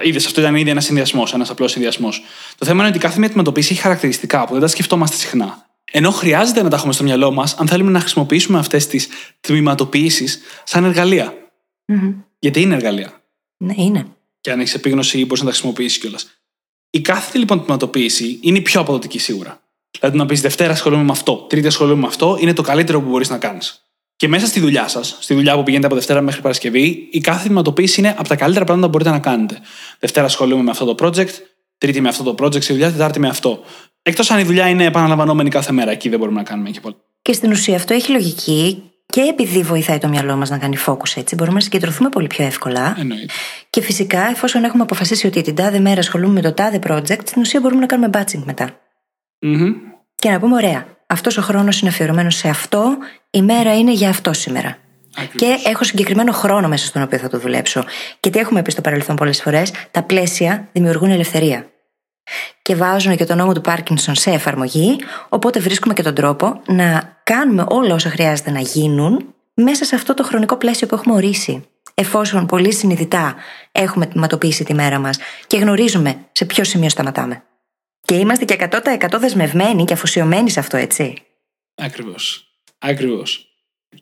[0.02, 2.22] Είδες, αυτό ήταν ήδη ένας συνδυασμός, ένας απλός συνδυασμός.
[2.58, 5.66] Το θέμα είναι ότι κάθε μία τμηματοποίηση έχει χαρακτηριστικά που δεν τα σκεφτόμαστε συχνά.
[5.92, 9.08] Ενώ χρειάζεται να τα έχουμε στο μυαλό μας αν θέλουμε να χρησιμοποιήσουμε αυτές τις
[9.40, 10.28] τμηματοποιήσει
[10.64, 11.34] σαν εργαλεία.
[11.84, 12.14] Μμμ.
[12.38, 13.22] Γιατί είναι εργαλεία.
[13.56, 14.06] Ναι, είναι.
[14.40, 16.40] Και αν έχεις επίγνωση, μπορείς να τα χρησιμοποιήσεις κιόλας.
[16.90, 19.62] Η κάθετη λοιπόν τμηματοποίηση είναι η πιο αποδοτική σίγουρα.
[20.00, 23.08] Δηλαδή να πεις Δευτέρα ασχολούμαι με αυτό, Τρίτη ασχολούμαι με αυτό, είναι το καλύτερο που
[23.08, 23.82] μπορείς να κάνεις.
[24.16, 27.44] Και μέσα στη δουλειά σας, στη δουλειά που πηγαίνετε από Δευτέρα μέχρι Παρασκευή, η κάθε
[27.44, 29.58] τμηματοποίηση είναι από τα καλύτερα πράγματα που μπορείτε να κάνετε.
[29.98, 31.30] Δευτέρα ασχολούμαι με αυτό το project,
[31.78, 33.60] Τρίτη με αυτό το project, στη δουλειά, Τετάρτη με αυτό.
[34.02, 36.96] Εκτός αν η δουλειά είναι επαναλαμβανόμενη κάθε μέρα, εκεί δεν μπορούμε να κάνουμε και πολύ.
[37.22, 41.16] Και στην ουσία αυτό έχει λογική και επειδή βοηθάει το μυαλό μας να κάνει focus
[41.16, 42.96] έτσι, μπορούμε να συγκεντρωθούμε πολύ πιο εύκολα.
[42.98, 43.32] Εννοείται.
[43.70, 47.42] Και φυσικά, εφόσον έχουμε αποφασίσει ότι την τάδε μέρα ασχολούμαι με το τάδε project, στην
[47.42, 48.87] ουσία μπορούμε να κάνουμε batching μετά.
[49.40, 49.74] Μμμ.
[50.14, 52.96] Και να πούμε, ωραία, αυτός ο χρόνος είναι αφιερωμένος σε αυτό,
[53.30, 54.78] η μέρα είναι για αυτό σήμερα.
[55.16, 55.62] Ακριβώς.
[55.62, 57.84] Και έχω συγκεκριμένο χρόνο μέσα στον οποίο θα το δουλέψω.
[58.20, 61.70] Και τι έχουμε πει στο παρελθόν πολλές φορές, τα πλαίσια δημιουργούν ελευθερία.
[62.62, 64.96] Και βάζουν και τον νόμο του Πάρκινσον σε εφαρμογή,
[65.28, 70.14] οπότε βρίσκουμε και τον τρόπο να κάνουμε όλα όσα χρειάζεται να γίνουν μέσα σε αυτό
[70.14, 71.64] το χρονικό πλαίσιο που έχουμε ορίσει.
[71.94, 73.34] Εφόσον πολύ συνειδητά
[73.72, 77.42] έχουμε τμηματοποιήσει τη μέρα μας και γνωρίζουμε σε ποιο σημείο σταματάμε.
[78.08, 81.14] Και είμαστε και 100% δεσμευμένοι και αφοσιωμένοι σε αυτό, έτσι.
[81.74, 82.48] Ακριβώς.
[82.78, 83.46] Ακριβώς.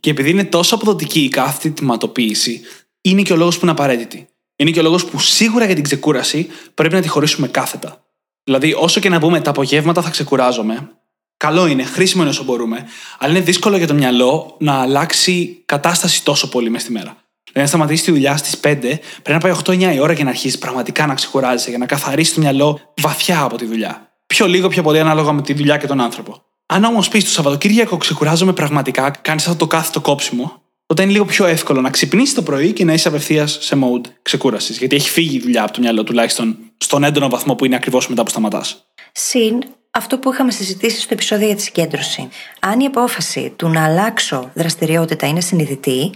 [0.00, 2.60] Και επειδή είναι τόσο αποδοτική η κάθετη τμηματοποίηση,
[3.00, 4.28] είναι και ο λόγος που είναι απαραίτητη.
[4.56, 8.04] Είναι και ο λόγος που σίγουρα για την ξεκούραση πρέπει να τη χωρίσουμε κάθετα.
[8.44, 10.90] Δηλαδή, όσο και να πούμε τα απογεύματα θα ξεκουράζομαι,
[11.36, 12.86] καλό είναι, χρήσιμο είναι όσο μπορούμε,
[13.18, 17.25] αλλά είναι δύσκολο για το μυαλό να αλλάξει κατάσταση τόσο πολύ μες στη μέρα.
[17.56, 20.30] Δηλαδή, να σταματήσει τη δουλειά στις 5, πρέπει να πάει 8-9 η ώρα για να
[20.30, 24.12] αρχίσει πραγματικά να ξεκουράζεσαι, για να καθαρίσει το μυαλό βαθιά από τη δουλειά.
[24.26, 26.42] Πιο λίγο, πιο πολύ ανάλογα με τη δουλειά και τον άνθρωπο.
[26.66, 31.24] Αν όμως πεις το Σαββατοκύριακο ξεκουράζομαι πραγματικά, κάνεις αυτό το κάθετο κόψιμο, τότε είναι λίγο
[31.24, 34.78] πιο εύκολο να ξυπνήσεις το πρωί και να είσαι απευθείας σε mode ξεκούρασης.
[34.78, 38.08] Γιατί έχει φύγει η δουλειά από το μυαλό, τουλάχιστον στον έντονο βαθμό που είναι ακριβώς
[38.08, 38.86] μετά που σταματάς.
[39.12, 42.28] Συν αυτό που είχαμε συζητήσει στο επεισόδιο για τη συγκέντρωση.
[42.60, 46.10] Αν η απόφαση του να αλλάξω δραστηριότητα είναι συνειδητή,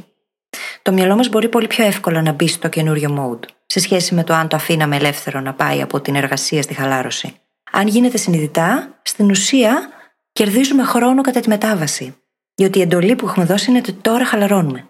[0.82, 4.24] το μυαλό μας μπορεί πολύ πιο εύκολα να μπει στο καινούριο mode, σε σχέση με
[4.24, 7.34] το αν το αφήναμε ελεύθερο να πάει από την εργασία στη χαλάρωση.
[7.72, 9.88] Αν γίνεται συνειδητά, στην ουσία
[10.32, 12.14] κερδίζουμε χρόνο κατά τη μετάβαση.
[12.54, 14.88] Διότι η εντολή που έχουμε δώσει είναι ότι τώρα χαλαρώνουμε.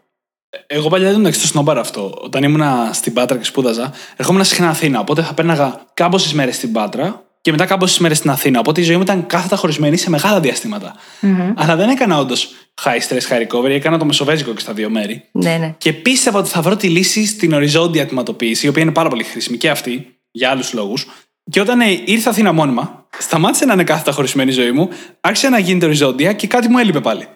[0.67, 2.19] Εγώ παλιά δεν το σνόμπαρα αυτό.
[2.23, 5.01] Όταν ήμουν στην Πάτρα και σπούδαζα, ερχόμουν συχνά Αθήνα.
[5.01, 8.59] Οπότε θα πέρναγα κάμποσες μέρες στην Πάτρα και μετά κάμποσε μέρε στην Αθήνα.
[8.59, 10.95] Οπότε η ζωή μου ήταν κάθετα χωρισμένη σε μεγάλα διαστήματα.
[11.23, 11.53] Mm-hmm.
[11.57, 12.51] Αλλά δεν έκανα όντως
[12.83, 15.25] high stress, high recovery, έκανα το μεσοβέζικο και στα δύο μέρη.
[15.33, 15.75] Ναι, ναι.
[15.79, 19.25] Και πίστευα ότι θα βρω τη λύση στην οριζόντια ατηματοποίηση, η οποία είναι πάρα πολύ
[19.25, 21.07] χρήσιμη και αυτή, για άλλους λόγους.
[21.51, 24.89] Και όταν ε, ήρθα Αθήνα μόνιμα, σταμάτησε να είναι κάθετα χωρισμένη η ζωή μου,
[25.21, 27.29] άρχισε να γίνεται οριζόντια και κάτι μου έλειπε πάλι.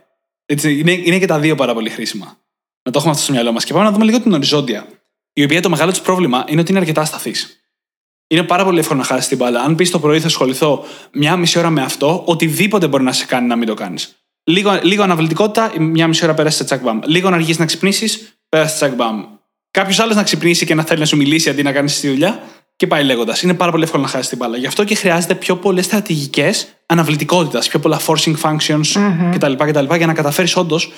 [0.47, 2.39] Έτσι, είναι, είναι και τα δύο πάρα πολύ χρήσιμα.
[2.83, 3.65] Να το έχουμε αυτό στο μυαλό μας.
[3.65, 4.87] Και πάμε να δούμε λίγο την οριζόντια,
[5.33, 7.64] η οποία το μεγάλο της πρόβλημα είναι ότι είναι αρκετά ασταθής.
[8.35, 9.61] Είναι πάρα πολύ εύκολο να χάσεις την μπάλα.
[9.61, 13.25] Αν πεις το πρωί θα ασχοληθώ μια μισή ώρα με αυτό, οτιδήποτε μπορεί να σε
[13.25, 14.17] κάνει να μην το κάνεις.
[14.45, 16.99] Λίγο, λίγο αναβλητικότητα, μια μισή ώρα πέρασε σε τσακ μπαμ.
[17.05, 19.25] Λίγο να αργήσει να ξυπνήσεις, πέρασε τσακ μπαμ.
[19.71, 22.43] Κάποιος άλλος να ξυπνήσει και να θέλει να σου μιλήσει αντί να κάνεις τη δουλειά
[22.77, 23.43] και πάει λέγοντας.
[23.43, 24.57] Είναι πάρα πολύ εύκολο να χάσεις την μπάλα.
[24.57, 29.31] Γι' αυτό και χρειάζεται πιο πολλές στρατηγικές αναβλητικότητας, πιο πολλά forcing functions mm-hmm.
[29.35, 29.95] κτλ, κτλ.
[29.95, 30.93] για να καταφέρεις όντως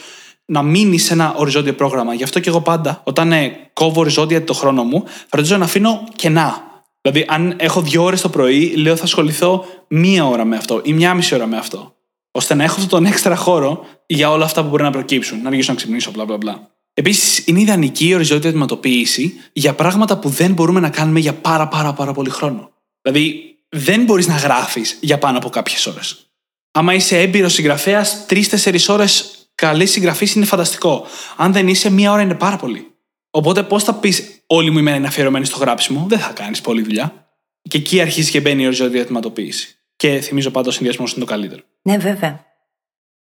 [0.45, 2.15] να μείνεις σε ένα οριζόντιο πρόγραμμα.
[2.15, 6.05] Γι' αυτό και εγώ πάντα, όταν ε, κόβω οριζόντια το χρόνο μου, φροντίζω να αφήνω
[6.17, 6.65] κενά.
[7.07, 10.93] Δηλαδή, αν έχω δύο ώρες το πρωί, λέω θα ασχοληθώ μία ώρα με αυτό ή
[10.93, 11.95] μία μισή ώρα με αυτό.
[12.31, 15.43] ώστε να έχω αυτόν τον έξτρα χώρο για όλα αυτά που μπορεί να προκύψουν.
[15.43, 16.71] Να αργήσω να ξυπνήσω, μπλα μπλα μπλα.
[16.95, 21.69] Επίσης, είναι ιδανική η οριζόντια αντιμετωπίση για πράγματα που δεν μπορούμε να κάνουμε για πάρα
[21.69, 22.71] πάρα πάρα πολύ χρόνο.
[23.03, 26.31] Δηλαδή, δεν μπορείς να γράφεις για πάνω από κάποιες ώρες.
[26.71, 31.07] Άμα είσαι έμπειρος συγγραφέας, τρει-τέσσερι ώρες καλής συγγραφής είναι φανταστικό.
[31.37, 32.91] Αν δεν είσαι, μία ώρα είναι πάρα πολύ.
[33.31, 36.61] Οπότε, πώς θα πεις όλη μου η μέρα είναι αφιερωμένη στο γράψιμο, δεν θα κάνεις
[36.61, 37.31] πολλή δουλειά.
[37.69, 39.77] Και εκεί αρχίζει και μπαίνει η οριζόντια αντιμετωπίση.
[39.97, 41.63] Και θυμίζω πάντα ο συνδυασμός είναι το καλύτερο.
[41.83, 42.45] Ναι, βέβαια.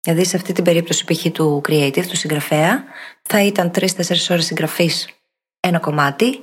[0.01, 1.25] Δηλαδή, σε αυτή την περίπτωση π.χ.
[1.31, 2.83] του creative, του συγγραφέα,
[3.21, 5.07] θα ήταν τρει-τέσσερι ώρες συγγραφής
[5.59, 6.39] ένα κομμάτι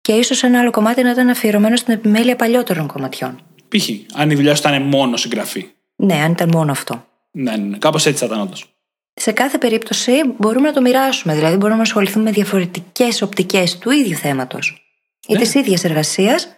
[0.00, 3.40] και ίσως ένα άλλο κομμάτι να ήταν αφιερωμένο στην επιμέλεια παλιότερων κομματιών.
[3.68, 3.88] Π.χ.
[4.14, 5.68] αν η δουλειά σου ήταν μόνο συγγραφή.
[5.96, 7.06] Ναι, αν ήταν μόνο αυτό.
[7.30, 7.78] Ναι, ναι, ναι.
[7.78, 8.73] κάπως έτσι θα ήταν όντως.
[9.14, 11.34] Σε κάθε περίπτωση μπορούμε να το μοιράσουμε.
[11.34, 14.88] Δηλαδή, μπορούμε να ασχοληθούμε με διαφορετικές οπτικές του ίδιου θέματος
[15.26, 15.38] ή Ναι.
[15.38, 16.48] της ίδιας εργασίας,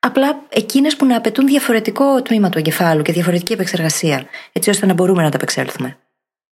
[0.00, 4.92] απλά εκείνες που να απαιτούν διαφορετικό τμήμα του εγκεφάλου και διαφορετική επεξεργασία, έτσι ώστε να
[4.92, 5.98] μπορούμε να τα απεξέλθουμε.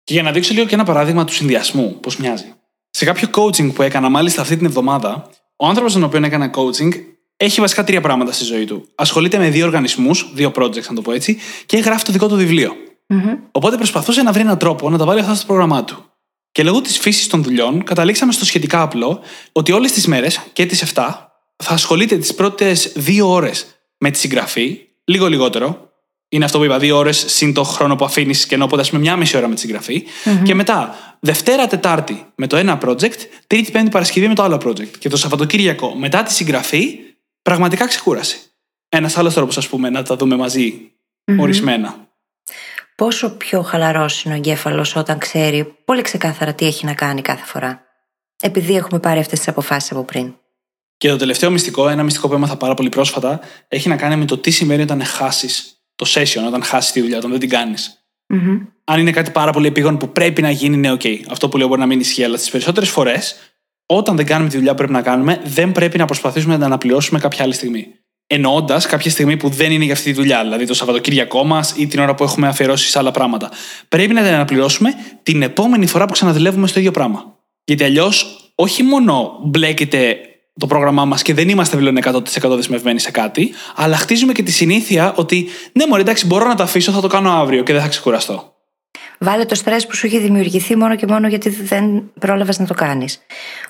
[0.04, 2.54] Και για να δείξω λίγο και ένα παράδειγμα του συνδυασμού, πώς μοιάζει.
[2.90, 6.92] Σε κάποιο coaching που έκανα, μάλιστα αυτή την εβδομάδα, ο άνθρωπος τον οποίο έκανα coaching
[7.36, 8.88] έχει βασικά τρία πράγματα στη ζωή του.
[8.94, 12.36] Ασχολείται με δύο οργανισμούς, δύο projects, να το πω έτσι, και γράφει το δικό του
[12.36, 12.76] βιβλίο.
[13.52, 16.04] Οπότε προσπαθούσε να βρει έναν τρόπο να τα βάλει αυτά στο πρόγραμμά του.
[16.52, 19.20] Και λόγω της φύσης των δουλειών, καταλήξαμε στο σχετικά απλό
[19.52, 23.66] ότι όλες τις μέρες και τις 7 θα ασχολείται τις πρώτες δύο ώρες
[23.98, 25.92] με τη συγγραφή, λίγο λιγότερο.
[26.28, 28.88] Είναι αυτό που είπα, δύο ώρες συν το χρόνο που αφήνεις και ενώ οπότε ας
[28.90, 30.04] πούμε μια μισή ώρα με τη συγγραφη
[30.44, 34.98] Και μετά Δευτέρα, Τετάρτη με το ένα project, Τρίτη, Πέμπτη, Παρασκευή με το άλλο project.
[34.98, 36.98] Και το Σαββατοκύριακο μετά τη συγγραφή,
[37.42, 38.36] πραγματικά ξεκούρασε.
[38.88, 40.92] Ένας άλλος τρόπος, ας πούμε, να τα δούμε μαζί
[41.38, 42.08] ορισμένα.
[42.98, 47.44] Πόσο πιο χαλαρός είναι ο εγκέφαλος όταν ξέρει πολύ ξεκάθαρα τι έχει να κάνει κάθε
[47.44, 47.82] φορά.
[48.42, 50.34] Επειδή έχουμε πάρει αυτές τις αποφάσεις από πριν.
[50.96, 54.24] Και το τελευταίο μυστικό, ένα μυστικό που έμαθα πάρα πολύ πρόσφατα, έχει να κάνει με
[54.24, 58.04] το τι σημαίνει όταν χάσεις το session, όταν χάσεις τη δουλειά, όταν δεν την κάνεις.
[58.84, 61.02] Αν είναι κάτι πάρα πολύ επείγον που πρέπει να γίνει, ναι, οκ.
[61.30, 63.36] Αυτό που λέω μπορεί να μην ισχύει, αλλά τις περισσότερες φορές,
[63.86, 66.66] όταν δεν κάνουμε τη δουλειά που πρέπει να κάνουμε, δεν πρέπει να προσπαθήσουμε να την
[66.66, 67.97] αναπληρώσουμε κάποια άλλη στιγμή.
[68.30, 71.86] Εννοώντας κάποια στιγμή που δεν είναι για αυτή τη δουλειά, δηλαδή το Σαββατοκύριακό μας ή
[71.86, 73.50] την ώρα που έχουμε αφιερώσει σε άλλα πράγματα.
[73.88, 74.90] Πρέπει να την αναπληρώσουμε
[75.22, 77.36] την επόμενη φορά που ξαναδουλεύουμε στο ίδιο πράγμα.
[77.64, 80.16] Γιατί αλλιώς, όχι μόνο μπλέκεται
[80.58, 84.50] το πρόγραμμά μας και δεν είμαστε πλέον 100% δεσμευμένοι σε κάτι, αλλά χτίζουμε και τη
[84.50, 87.82] συνήθεια ότι ναι, μωρέ, εντάξει, μπορώ να το αφήσω, θα το κάνω αύριο και δεν
[87.82, 88.57] θα ξεκουραστώ.
[89.18, 92.74] Βάλε το στρες που σου έχει δημιουργηθεί μόνο και μόνο γιατί δεν πρόλαβες να το
[92.74, 93.20] κάνεις.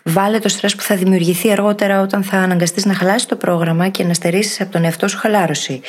[0.02, 4.04] Βάλε το στρες που θα δημιουργηθεί αργότερα όταν θα αναγκαστείς να χαλάσεις το πρόγραμμα και
[4.04, 5.80] να στερήσεις από τον εαυτό σου χαλάρωση.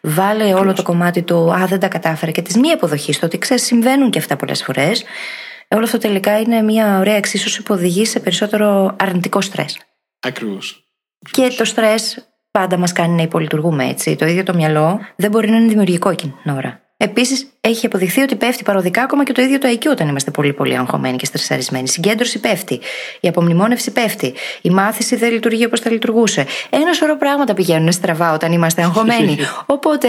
[0.00, 3.38] Βάλε όλο το κομμάτι του Α, δεν τα κατάφερα και της μη αποδοχής, το ότι
[3.38, 5.04] ξέρεις, συμβαίνουν και αυτά πολλές φορές.
[5.68, 9.78] Όλο αυτό τελικά είναι μια ωραία εξίσωση που οδηγεί σε περισσότερο αρνητικό στρες.
[10.20, 10.86] Ακριβώς.
[11.30, 14.16] Και το στρες πάντα μας κάνει να υπολειτουργούμε έτσι.
[14.16, 16.85] Το ίδιο το μυαλό δεν μπορεί να είναι δημιουργικό εκείνη την ώρα.
[16.98, 20.52] Επίσης, έχει αποδειχθεί ότι πέφτει παροδικά ακόμα και το ίδιο το IQ όταν είμαστε πολύ
[20.52, 21.84] πολύ αγχωμένοι και στρεσαρισμένοι.
[21.84, 22.80] Η συγκέντρωση πέφτει.
[23.20, 24.34] Η απομνημόνευση πέφτει.
[24.62, 26.46] Η μάθηση δεν λειτουργεί όπως θα λειτουργούσε.
[26.70, 29.38] Ένα σωρό πράγματα πηγαίνουν στραβά όταν είμαστε αγχωμένοι.
[29.66, 30.08] Οπότε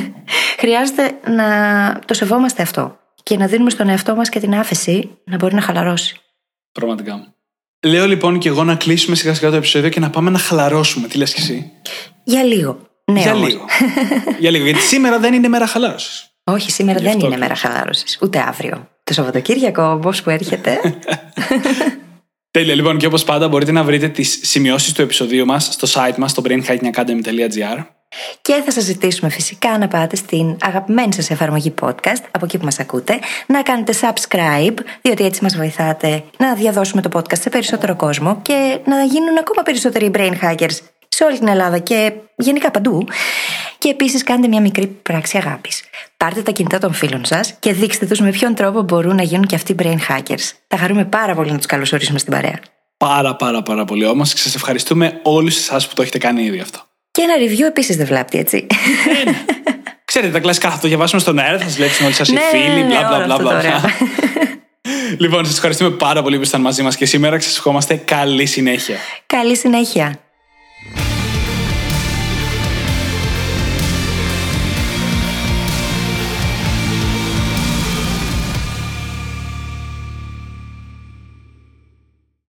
[0.60, 5.36] χρειάζεται να το σεβόμαστε αυτό και να δίνουμε στον εαυτό μας και την άφεση να
[5.36, 6.16] μπορεί να χαλαρώσει.
[6.72, 7.34] Πραγματικά.
[7.86, 11.08] Λέω λοιπόν και εγώ να κλείσουμε σιγά σιγά το επεισόδιο και να πάμε να χαλαρώσουμε.
[11.08, 11.72] Τι λες και εσύ;
[12.24, 12.87] Για λίγο.
[13.12, 13.48] Ναι, Για όμως.
[13.48, 13.64] λίγο.
[14.38, 14.64] Για λίγο.
[14.64, 16.26] Γιατί σήμερα δεν είναι μέρα χαλάρωσης.
[16.44, 17.60] Όχι, σήμερα Γι' δεν αυτό είναι ακριβώς.
[17.60, 18.18] μέρα χαλάρωσης.
[18.22, 18.88] Ούτε αύριο.
[19.04, 20.80] Το Σαββατοκύριακο όμω που έρχεται.
[22.50, 22.74] Τέλεια.
[22.74, 26.30] Λοιπόν, και όπως πάντα, μπορείτε να βρείτε τις σημειώσεις του επεισοδίου μας στο site μας,
[26.30, 27.84] στο brainhackingacademy.gr.
[28.42, 32.64] και θα σας ζητήσουμε φυσικά να πάτε στην αγαπημένη σας εφαρμογή podcast, από εκεί που
[32.64, 37.96] μας ακούτε, να κάνετε subscribe, διότι έτσι μας βοηθάτε να διαδώσουμε το podcast σε περισσότερο
[37.96, 40.76] κόσμο και να γίνουν ακόμα περισσότεροι brain hackers
[41.18, 43.06] σε όλη την Ελλάδα και γενικά παντού.
[43.78, 45.82] Και επίσης κάντε μια μικρή πράξη αγάπης.
[46.16, 49.46] Πάρτε τα κινητά των φίλων σας και δείξτε τους με ποιον τρόπο μπορούν να γίνουν
[49.46, 50.50] και αυτοί brain hackers.
[50.68, 52.58] Θα χαρούμε πάρα πολύ να τους καλωσορίσουμε στην παρέα.
[52.96, 56.60] Πάρα πάρα πάρα πολύ όμως και σας ευχαριστούμε όλους εσάς που το έχετε κάνει ήδη
[56.60, 56.80] αυτό.
[57.10, 58.66] Και ένα review επίσης δεν βλάπτει, έτσι.
[59.20, 59.36] Ε, ναι.
[60.04, 62.40] Ξέρετε, τα κλασικά θα το διαβάσουμε στον αέρα, θα σα λέξουν όλοι σας οι Ναι,
[62.50, 63.50] φίλοι, ναι, μπλα όλο μπλα αυτό μπλα.
[63.50, 63.80] το ωραίο.
[65.18, 68.46] Λοιπόν, σας ευχαριστούμε πάρα πολύ που ήσασταν μαζί μας και σήμερα και σας ευχόμαστε καλή
[68.46, 68.96] συνέχεια.
[69.26, 70.18] Καλή συνέχεια.
[70.84, 71.17] Yeah.